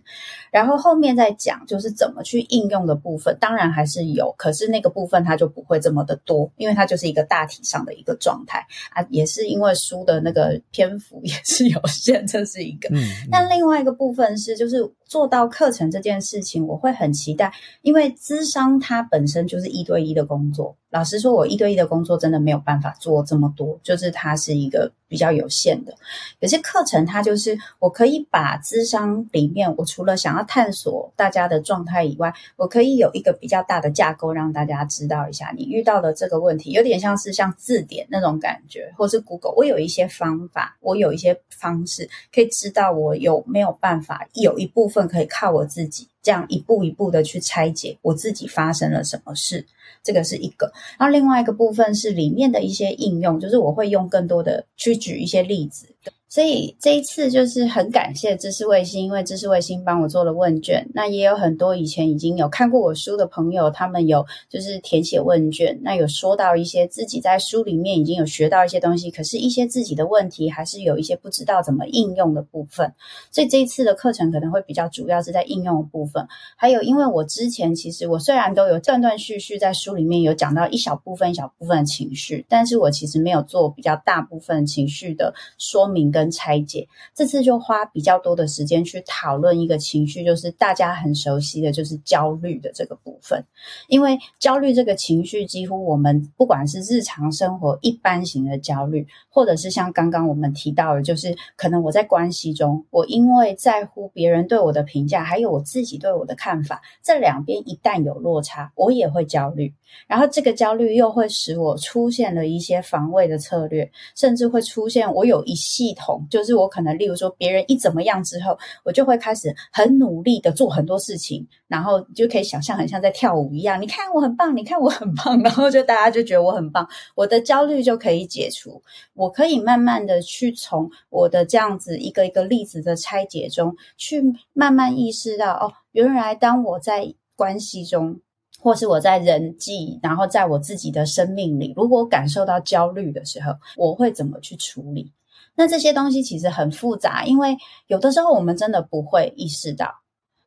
[0.51, 12.89] 然后后面再讲，就是怎么去应用的部分，当然还是有，可是那个部分它就不会这么的多，因为它就是一个大体上的一个状态啊，也是因为书的那个篇幅也是有限，这是一个。
[12.93, 20.77] 嗯，那另外一个部分是，就是做到课程这件事情，我会很期待，因为资商它本身就是一对一的工作。
[20.91, 25.95] 老实说，我一对一的工作真的没有办法做这么多，就是它是一个比较有限的。
[26.41, 46.09] 有些课程，它就是我可以把咨商里面，我除了想要探索大家的状态以外，我可以有一个比较大的架构，让大家知道一下你遇到的这个问题，有点像是像字典那种感觉，或是 Google，我有一些方法，我有一些方式，可以知道我有没有办法，有一部分可以靠我自己。
[46.23, 49.67] 这样一步一步的去拆解我自己发生了什么事，
[50.03, 50.73] 这个是一个。
[50.99, 55.87] 然后另外一个部分是里面的一些应用，就是我会用更多的去举一些例子。
[56.31, 60.89] 所以这一次就是很感谢知识卫星，因为知识卫星帮我做了问卷。
[60.95, 72.95] 那也有很多以前已经有看过我书的朋友，他们有就是填写问卷，那有说到一些自己在书里面已经有学到一些东西，可是一些自己的问题还是有一些不知道怎么应用的部分。
[73.33, 76.25] 所以这一次的课程可能会比较主要是在应用的部分。
[76.55, 86.20] 还有，因为我之前其实我虽然都有断断续续在书里面有讲到一小部分一小部分情绪，但是我其实没有做比较大部分情绪的说明跟。
[86.21, 93.43] 跟拆解，这次就花比较多的时间去讨论一个情绪，就是大家很熟悉的就是焦虑的这个部分。
[93.89, 109.73] 因为焦虑这个情绪，几乎我们不管是日常生活一般型的焦虑，或者是像刚刚我们提到的，就是可能我在关系中，我因为在乎别人对我的评价，还有我自己对我的看法，这两边一旦有落差，我也会焦虑。
[110.07, 116.10] 然后这个焦虑又会使我出现了一些防卫的策略，甚至会出现我有一系统。
[116.31, 123.81] 就是我可能，例如说，别人一怎么样之后，我就会开始很努力的做很多事情，然后就可以想象很像在跳舞一样。
[123.81, 128.83] 你看我很棒，你看我很棒， 然后就大家就觉得我很棒，我的焦虑就可以解除。
[129.15, 138.21] 我可以慢慢的去从我的这样子一个一个例子的拆解中，去慢慢意识到，哦，原来当我在关系中，
[138.59, 145.13] 或是我在人际，然后在我自己的生命里，如果感受到焦虑的时候，我会怎么去处理？
[145.55, 149.93] 那这些东西其实很复杂，因为有的时候我们真的不会意识到。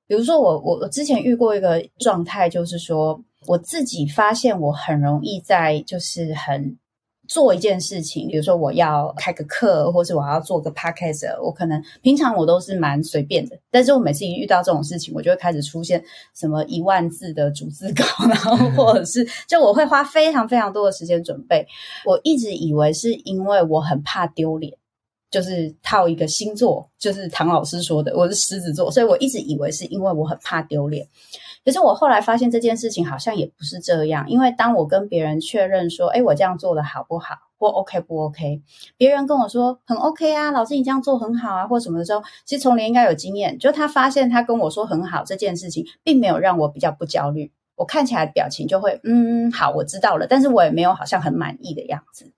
[0.06, 6.78] 比如说我，我我之前遇过一个状态，就是说我自己发现我很容易在就是很
[7.28, 16.04] 做一件事情，比如说我要开个课，或是我要做个 podcast，我可能平常我都是蛮随便的，但是我每次一遇到这种事情，我就会开始出现
[16.36, 21.66] 什么一万字的逐字稿， 然后或者是就我会花非常非常多的时间准备。
[22.06, 24.78] 我一直以为是因为我很怕丢脸。
[25.32, 31.08] 就是套一个星座，就是唐老师说的，我是狮子座，所以我一直以为是因为我很怕丢脸。
[31.66, 38.62] 可是我后来发现这件事情好像也不是这样，因为当我跟别人确认说，诶，我这样做的好不好，或 OK 不 OK，
[38.98, 52.32] 别人跟我说很 OK 啊，老师你这样做很好啊，或什么的时候，其实从林应该有经验，就他发现他跟我说很好这件事情，并没有让我比较不焦虑，我看起来表情就会嗯好，我知道了，但是我也没有好像很满意的样子。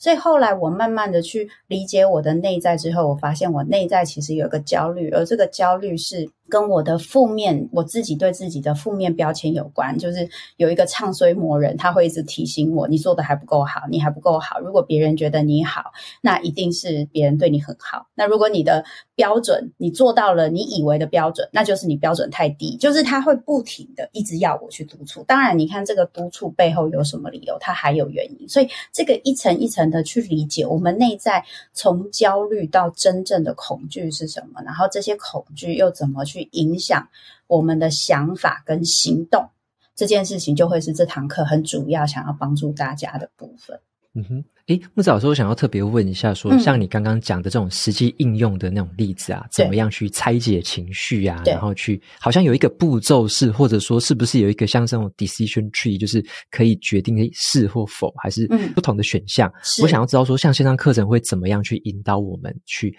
[0.00, 9.98] 所以后来我慢慢的去理解我的内在之后，我发现我内在其实有个焦虑，而这个焦虑是跟我的负面，我自己对自己的负面标签有关。
[9.98, 14.60] 就是有一个唱衰魔人，他会一直提醒我，你做的还不够好，你还不够好。
[14.60, 18.06] 如果别人觉得你好，那一定是别人对你很好。
[18.14, 18.84] 那如果你的
[19.14, 22.76] 标准你做到了你以为的标准，那就是你标准太低。
[22.76, 25.24] 就是他会不停的一直要我去督促。
[25.24, 27.56] 当然，你看这个督促背后有什么理由？
[27.58, 28.48] 他还有原因。
[28.48, 29.78] 所以这个一层一层。
[29.88, 37.08] 的去理解我们内在从焦虑到真正的恐惧是什么，然后这些恐惧又怎么去影响
[37.46, 39.48] 我们的想法跟行动，
[39.94, 43.80] 这件事情就会是这堂课很主要想要帮助大家的部分。
[44.14, 44.44] 嗯哼。
[44.68, 51.42] 诶，木子老师，我想要特别问一下说，说、嗯、像你刚刚讲的这种实际应用的那种例子啊，怎么样去拆解情绪啊？
[51.46, 59.48] 然后去好像有一个步骤是，或者说是不是有一个像这种 decision tree，就是可以决定是或否，还是不同的选项？
[59.48, 62.94] 嗯、我想要知道说，像线上课程会怎么样去引导我们去，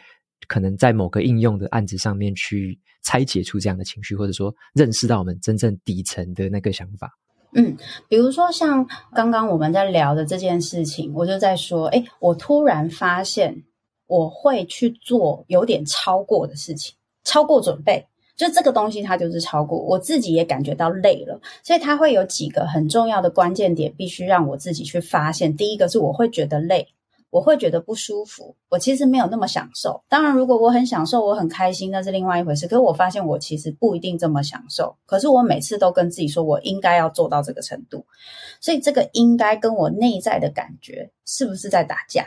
[0.47, 7.11] 可能在某个应用的案子上面去拆解出这样的情绪，或者说认识到我们真正底层的那个想法。
[7.55, 7.75] 嗯，
[8.07, 13.63] 比如说像刚刚我们在聊的这件事情，我就在说，哎，我突然发现
[14.05, 25.55] 我会去做有点超过的事情，超过准备，就这个东西它就是超过，我自己也感觉到累了，所以它会有几个很重要的关键点，必须让我自己去发现。
[25.57, 26.87] 第一个是我会觉得累。
[27.32, 30.03] 我会觉得不舒服，我其实没有那么享受。
[30.09, 32.67] 当然，如果我很享受，我很开心，那是另外一回事。
[32.67, 34.95] 可是我发现我其实不一定这么享受。
[35.05, 38.05] 可是我每次都跟自己说，我应该要做到这个程度。
[38.59, 42.25] 所以这个应该跟我内在的感觉是不是在打架？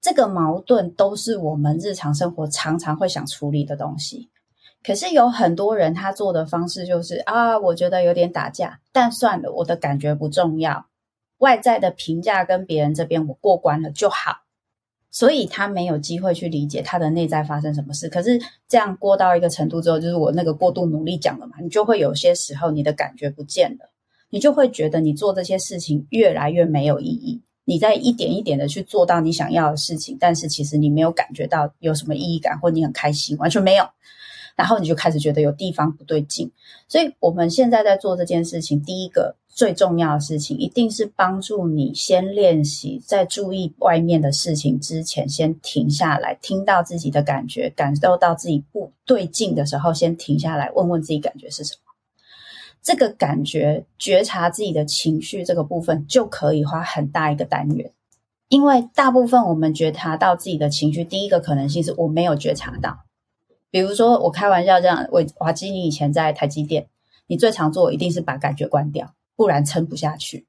[0.00, 4.30] 这个矛盾都是我们日常生活常常会想处理的东西。
[4.82, 10.86] 可是有很多人他做的方式就是啊，我觉得有点打架，但算了，我的感觉不重要。
[11.38, 14.42] 外在的评价跟别人这边我过关了就好，
[15.10, 18.08] 所以他没有机会去理解他的内在发生什么事。
[18.08, 23.90] 可是这样过到一个程度之后，就是我那个过度努力讲了嘛，你就会有些时候你的感觉不见了，
[24.30, 27.40] 你就会觉得你做这些事情越来越没有意义。
[27.64, 33.86] 你在一点一点的去做到你想要的事情，但是其实你没有感觉到有什么意义感，或你很开心，完全没有。
[34.56, 36.50] 然后你就开始觉得有地方不对劲，
[36.88, 51.92] 所以我们现在在做这件事情，第一个最重要的事情，一定是帮助你先练习，在注意外面的事情之前，先停下来，听到自己的感觉，感受到自己不对劲的时候，先停下来，问问自己感觉是什么。
[52.80, 57.90] 这个感觉，觉察自己的情绪这个部分，就可以花很大一个单元，
[58.48, 63.00] 因为大部分我们觉察到自己的情绪，第一个可能性是我没有觉察到。
[63.72, 66.86] 比如说，我开玩笑这样，我华基，你以前在台积电，
[67.26, 70.44] 你最常做一定是把感觉关掉，不然撑不下去。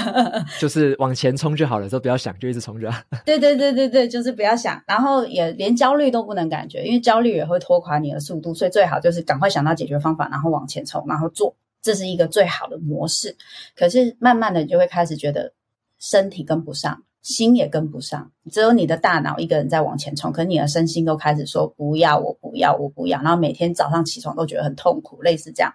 [0.58, 2.90] 就是往前冲就好了，就不要想，就一直冲着。
[3.26, 13.36] 对对对对对，就是不要想，然后也连焦虑都不能感觉，因为焦虑也会拖垮你的速度，所以最好就是赶快想到解决方法，然后往前冲，然后做，这是一个最好的模式。
[13.76, 15.52] 可是慢慢的，你就会开始觉得
[15.98, 17.02] 身体跟不上。
[17.22, 25.72] 心也跟不上，只有你的大脑一个人在往前冲，可你的身心都开始说不要，我不要，我不要，然后每天早上起床都觉得很痛苦，类似这样。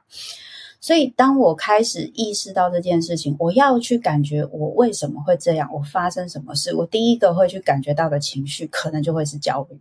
[0.80, 9.80] 所以当我开始意识到这件事情，我要去感觉我为什么会这样，我发生什么事，我第一个会去感觉到的情绪，可能就会是焦虑，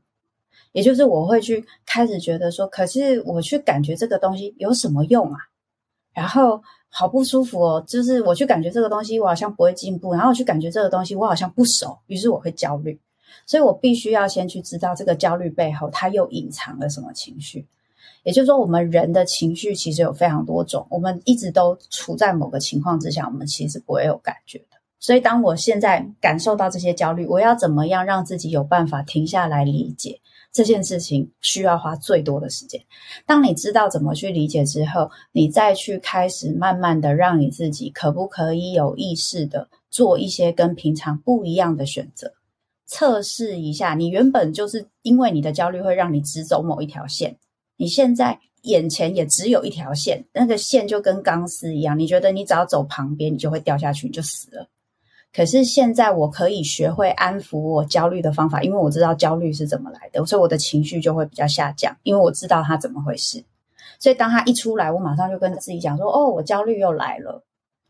[0.72, 5.38] 也就是我会去开始觉得说，可是我去感觉这个东西有什么用啊？
[6.12, 6.62] 然后。
[6.88, 12.98] 好不舒服哦，就是我去感觉这个东西，我好像不会进步；然后我去感觉这个东西，我好像不熟，于是我会焦虑。
[13.44, 17.66] 所以我必须要先去知道这个焦虑背后，它又隐藏了什么情绪。
[18.26, 24.76] 也就是说，我们人的情绪其实有非常多种，我们一直都处在某个情况之下，我们其实不会有感觉的。
[24.98, 30.20] 所以，当我现在感受到这些焦虑，我要怎么样让自己有办法停下来理解？
[30.50, 32.80] 这件事情需要花最多的时间。
[33.26, 42.32] 当你知道怎么去理解之后，你再去开始慢慢的让你自己可不可以有意识的做一些跟平常不一样的选择，
[42.86, 43.94] 测试一下。
[43.94, 47.36] 你原本就是因为你的焦虑会让你只走某一条线，
[47.76, 54.68] 你现在眼前也只有一条线，那个线就跟钢丝一样，你觉得你只要走旁边，你就会掉下去，你就死了。
[55.32, 63.44] 可是现在我可以学会安抚我焦虑的方法，因为我知道焦虑是怎么来的，所以我的情绪就会比较下降，因为我知道它怎么回事。
[63.98, 67.44] 所以当它一出来，我马上就跟自己讲说：“哦，我焦虑又来了。”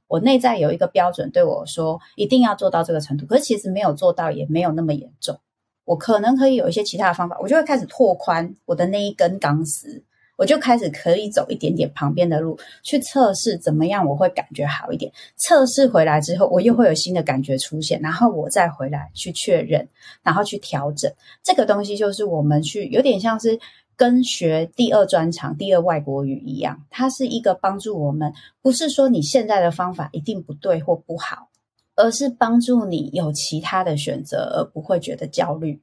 [0.09, 3.27] 我内在有一个标准对我说，一定要做到这个程度。
[3.27, 5.39] 可是其实没有做到，也没有那么严重。
[5.87, 10.03] 我可能可以有一些其他的方法，我就会开始拓宽我的那一根钢丝。
[10.39, 15.11] 我就开始可以走一点点旁边的路，去测试怎么样我会感觉好一点。
[15.37, 19.89] 测试回来之后，我又会有新的感觉出现，然后我再回来去确认，
[20.23, 21.11] 然后去调整。
[21.43, 23.59] 这个东西就是我们去有点像是
[23.97, 28.31] 跟学第二专长、第二外国语一样，它是一个帮助我们，
[28.61, 31.49] 不是说你现在的方法一定不对或不好，
[31.97, 35.81] 而是帮助你有其他的选择，而不会觉得焦虑。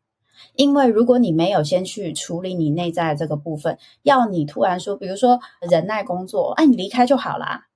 [0.55, 5.39] 因为如果你没有先去处理你内在的这个部分，要你突然说，比如说
[5.70, 7.68] 忍耐工作，哎，你离开就好啦。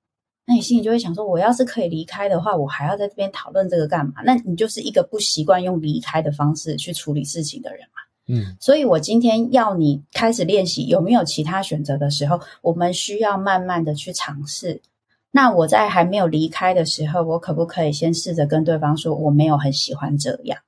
[0.44, 4.14] 那你心里就会想说，我要是可以离开的话，我还要在这边讨论这个干嘛？
[4.24, 8.02] 那你就是一个不习惯用离开的方式去处理事情的人嘛。
[8.30, 14.82] 嗯，所以我今天要你开始练习，有没有其他选择的时候，我们需要慢慢的去尝试。
[15.30, 20.58] 那我在还没有离开的时候，我可不可以先试着跟对方说，我没有很喜欢这样？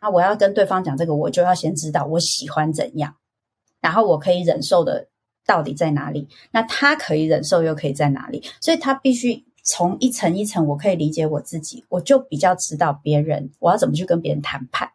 [0.00, 3.16] 那我要跟对方讲这个，我就要先知道我喜欢怎样，
[3.80, 5.08] 然后我可以忍受的
[5.46, 6.28] 到底在哪里？
[6.50, 8.42] 那他可以忍受又可以在哪里？
[8.60, 14.88] 所以他必须从一层一层，我可以理解我自己，我就比较知道别人我要怎么去跟别人谈判，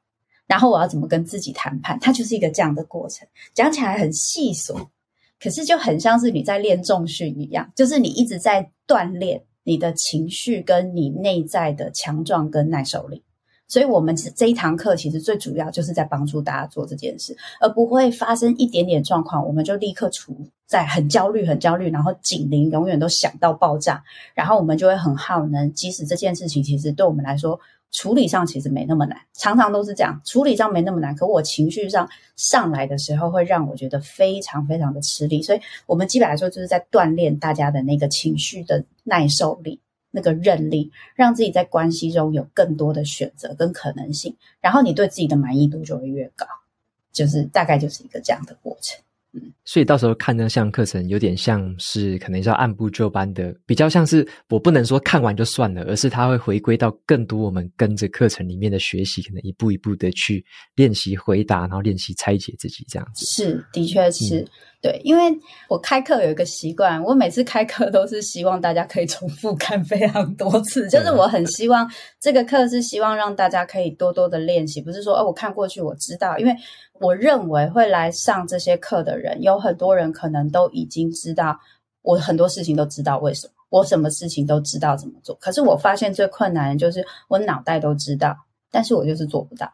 [0.48, 3.28] 然后我要怎么跟自己谈判，它就是一个这样的过程。
[3.54, 4.88] 讲起来很细琐，
[5.42, 13.24] 可是就很像是你在练重训一样，就是你一直在锻炼你的情绪跟你内在的强壮跟耐受力。
[13.68, 20.36] 所以，我们这一堂课其实最主要就是在帮助大家做这件事，而不会发生一点点状况，我们就立刻处
[20.66, 25.72] 在很焦虑、很焦虑，然后警铃永远都响到爆炸，然后我们就会很耗能。
[25.72, 27.60] 即使这件事情其实对我们来说
[27.92, 35.42] 处理上其实没那么难，常常都是这样，处理上没那么难，可我情绪上上来的时候，会让我觉得非常非常的吃力。
[35.42, 39.80] 所以，我们基本来说就是在锻炼大家的那个情绪的耐受力。
[40.12, 46.48] 那个韧力，让自己在关系中有更多的选择跟可能性，然后你对自己的满意度就会越高，
[47.12, 49.00] 就是大概就是一个这样的过程。
[49.34, 60.44] 嗯，所以到时候看那项课程，有点像是可能是要按部就班的，比较像是我不能说看完就算了，而是它会回归到更多我们跟着课程里面的学习，可能一步一步的去
[60.76, 63.26] 练习回答，然后练习拆解自己这样子。
[63.26, 64.40] 是，的确是。
[64.40, 64.48] 嗯
[64.82, 71.86] 对，因为我开课有一个习惯，我每次开课都是希望大家可以重复看非常多次，就是我很希望
[72.18, 76.56] 这个课是希望让大家可以多多的练习，不是说哦，我看过去我知道，因为
[76.94, 81.60] 我认为会来上这些课的人，有很多人可能都已经知道，
[82.02, 88.34] 我很多事情都知道为什么，我什么事情都知道怎么做，可是我发现最困难的就是我脑袋都知道，
[88.72, 89.70] 但是我就是做不到，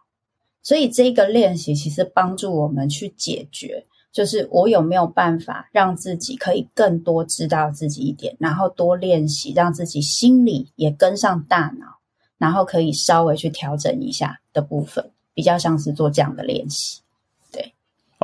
[0.64, 3.86] 所以这个练习其实帮助我们去解决。
[4.16, 11.98] 就是我有没有办法让自己可以更多知道自己一点，然后多练习，让自己心里也跟上大脑，
[12.38, 17.02] 然后可以稍微去调整一下的部分，比较像是做这样的练习。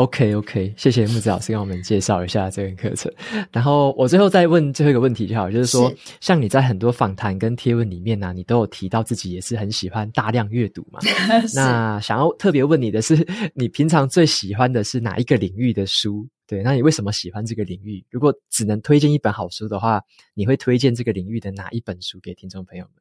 [0.02, 3.14] OK OK，谢谢木子老师跟我们介绍一下这个课程。
[3.52, 11.00] 然后我最后再问最后一个问题就好，就是说，是像你在很多访谈跟贴文里面呢、啊，你都有提到自己也是很喜欢大量阅读嘛。
[11.54, 13.16] 那想要特别问你的是，
[13.54, 16.28] 你平常最喜欢的是哪一个领域的书？
[16.48, 18.04] 对，那你为什么喜欢这个领域？
[18.10, 20.02] 如果只能推荐一本好书的话，
[20.34, 22.94] 你会推荐这个领域的哪一本书给听众朋友们？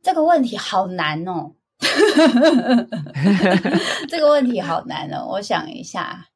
[0.00, 1.54] 这个问题好难哦。
[4.08, 6.26] 这个问题好难哦，我想一下，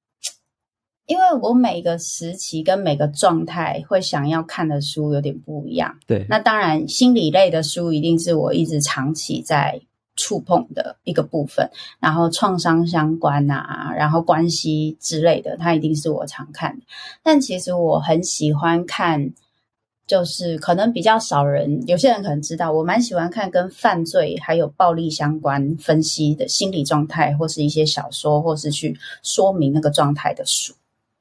[1.11, 5.99] 因为我每个时期跟每个状态会想要看的书有点不一样。
[6.07, 9.81] 对，那当然心理类的书一定是我一直长期在
[10.15, 16.87] 触碰的一个部分，然后创伤相关啊，然后关系之类的，它一定是我常看的。
[17.25, 19.33] 但其实我很喜欢看。
[20.07, 30.75] 就是可能比较少人，有些人可能知道，我蛮喜欢看跟犯罪还有暴力相关分析的心理状态，或是一些小说，或是去说明那个状态的书。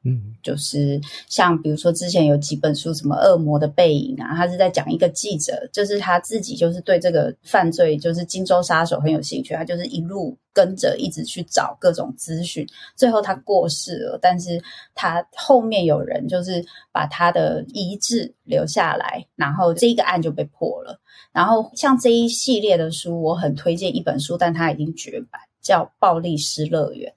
[0.05, 14.61] 嗯，就是像比如说之前有几本书，什么《恶魔的背影》啊，他是在讲一个记者，就是他自己就是对这个犯罪，就是金州杀手很有兴趣，他就是一路跟着一直去找各种资讯，最后他过世了，但是
[14.95, 20.97] 他后面有人就是把他的遗志留下来，然后这个案就被破了。
[21.33, 27.11] 然后像这一系列的书，我很推荐一本书，但它已经绝版，叫《暴力失乐园》。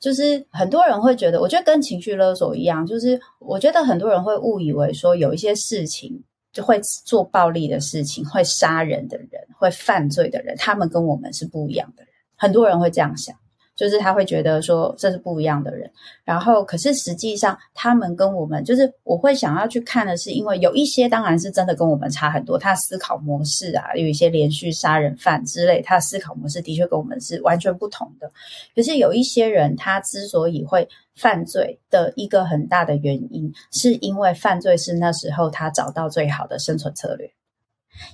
[0.00, 6.22] 就是很多人会觉得，我觉得跟情绪勒索一样，就是我觉得很多人会误以为说有一些事情
[6.52, 13.36] 就会做暴力的事情、会杀人的人、会犯罪的人，他们跟我们是不一样的人，很多人会这样想。
[13.76, 15.90] 就是他会觉得说这是不一样的人，
[16.24, 28.32] 然后可是实际上他们跟我们，就是我会想要去看的是，因为有一些当然是真的跟我们差很多，他思考模式啊，有一些连续杀人犯之类，他的思考模式的确跟我们是完全不同的。
[28.74, 37.30] 可是有一些人，他之所以会犯罪的一个很大的原因，是因为犯罪是那时候他找到最好的生存策略。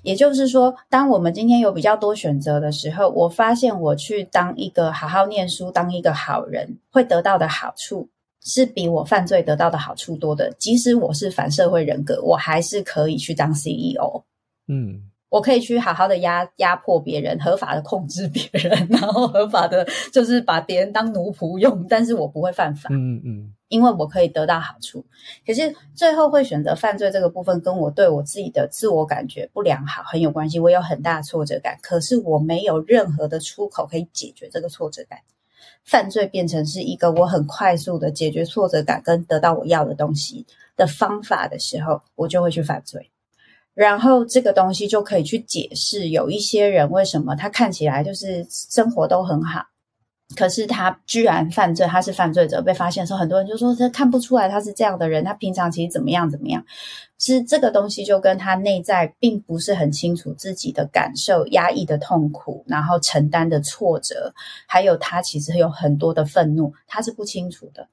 [0.03, 8.09] 也就是说，当我们今天有比较多选择的时候，我发现我去当一个好好念书、当一个好人，会得到的好处
[8.45, 10.53] 是比我犯罪得到的好处多的。
[10.59, 14.23] 即使我是反社会人格，我还是可以去当 CEO。
[14.69, 15.09] 嗯。
[15.33, 25.05] 我可以去好好的压压迫别人，合法的控制别人， 然后合法的，就是把别人当奴仆用，但是我不会犯法，嗯嗯，因为我可以得到好处。
[25.47, 30.61] 可是最后会选择犯罪这个部分，跟我对我自己的自我感觉不良好很有关系。
[30.61, 35.19] 我有很大挫折感，可是我没有任何的出口可以解决这个挫折感。
[35.85, 40.47] 犯罪变成是一个我很快速的解决挫折感跟得到我要的东西
[40.77, 43.11] 的方法的时候，我就会去犯罪。
[43.75, 49.65] 然后这个东西就可以去解释，有一些人为什么他看起来就是生活都很好，
[50.37, 56.65] 可是他居然犯罪，他是犯罪者被发现的时候，很多人就说他看不出来他是这样的人，他平常其实怎么样怎么样。
[57.19, 64.35] 是这个东西就跟他内在并不是很清楚自己的感受、压抑的痛苦，然后承担的挫折，
[64.67, 67.89] 还有他其实有很多的愤怒，他是不清楚的。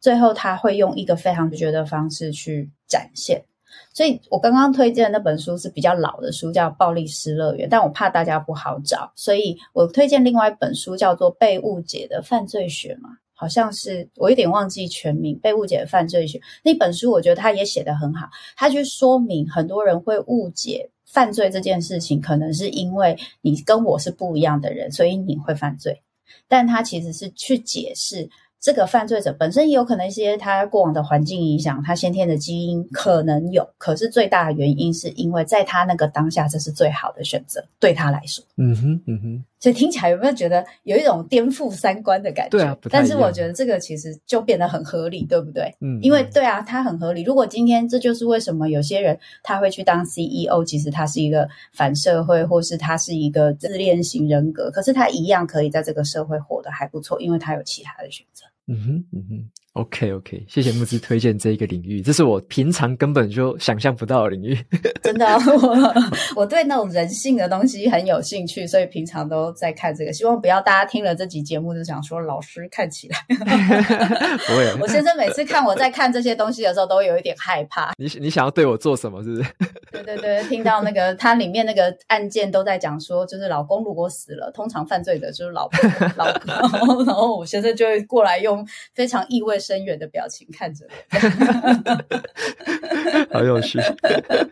[0.00, 3.44] 最后他会用一个非常决绝的方式去展现。
[3.92, 26.00] 所以我刚刚推荐的那本书是比较老的书，叫《暴力失乐园》，但我怕大家不好找，所以我推荐另外一本书，叫做《被误解的犯罪学》嘛，好像是我有点忘记全名，《被误解的犯罪学》那本书，我觉得他也写得很好，他去说明很多人会误解犯罪这件事情，可能是因为你跟我是不一样的人，所以你会犯罪，
[26.46, 28.30] 但他其实是去解释。
[28.60, 38.44] 这个犯罪者本身也有可能一些他过往的环境影响，他先天的基因可能有，可是最大的原因是因为在他那个当下，这是最好的选择，对他来说。
[38.56, 39.44] 嗯哼，嗯哼。
[39.60, 42.58] 所以听起来有没有觉得有一种颠覆三观的感觉？
[42.58, 45.72] 对啊，但是我觉得这个其实就变得很合理，对不对？
[45.80, 47.22] 嗯，因为对啊，他很合理。
[47.22, 58.46] 如果今天这就是为什么有些人他会去当 CEO，其实他是一个反社会，或是他是一个自恋型人格，可是他一样可以在这个社会活得还不错，因为他有其他的选择。
[58.66, 59.50] 嗯哼，嗯哼
[59.80, 64.58] ，OK OK，谢谢木之推荐这一个领域，这是我平常根本就想象不到的领域。
[65.02, 65.94] 真的，我
[66.36, 70.12] 我对那种人性的东西很有兴趣，所以平常都在看这个。
[70.12, 73.16] 希望不要大家听了这集节目就想说老师看起来
[74.46, 74.74] 不会。
[74.80, 77.92] 我先生每次看我在看这些东西的时候，都有一点害怕。
[77.96, 79.22] 你你想要对我做什么？
[79.24, 79.50] 是不是？
[79.90, 85.80] 对对对，听到那个它里面那个案件都在讲说，就是老公如果死了，通常犯罪的就是老婆
[86.16, 88.66] 老婆，然后我先生就会过来用。
[88.94, 90.84] 非常意味深远的表情看着
[93.32, 93.78] 好有趣。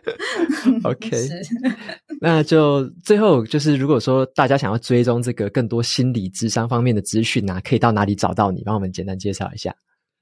[0.83, 1.09] OK，
[2.21, 8.63] 那就最后就是，如果说大家想要追踪这个更多心理智商方面的资讯啊，可以到哪里找到你？
[8.63, 9.75] 帮我们简单介绍一下。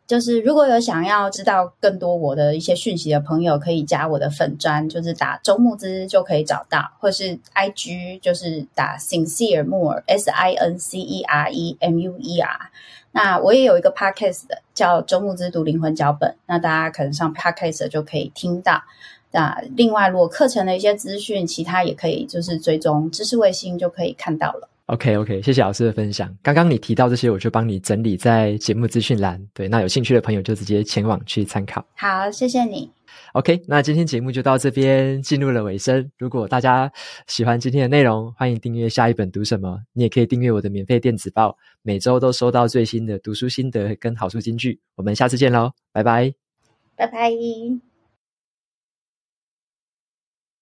[0.08, 12.72] 就是如果有想要知道更多我的一些讯息的朋友，可以加我的粉专，就是打周木之就可以找到，或是 IG 就是打 Sincere More，S I N C E R E M U E R。
[13.18, 18.80] 那我也有一个 podcast 的，叫周牧之读灵魂脚本，那大家可能上 podcast 就可以听到。
[19.32, 24.70] 那另外，如果课程的一些资讯，其他也可以就是追踪知识卫星就可以看到了。
[24.86, 26.32] OK OK，谢谢老师的分享。
[26.44, 29.42] 刚刚你提到这些，我就帮你整理在节目资讯栏。
[29.52, 31.84] 对，那有兴趣的朋友就直接前往去参考。
[31.96, 32.97] 好，谢谢你。
[33.38, 36.10] OK，那今天节目就到这边进入了尾声。
[36.18, 36.92] 如果大家
[37.28, 39.80] 喜欢今天的内容，欢迎订阅下一本读什么。
[39.94, 44.80] 你也可以订阅我的免费电子报，每周都收到最新的读书心得跟好书金句。
[44.96, 46.34] 我们下次见喽，拜拜，
[46.96, 47.87] 拜拜。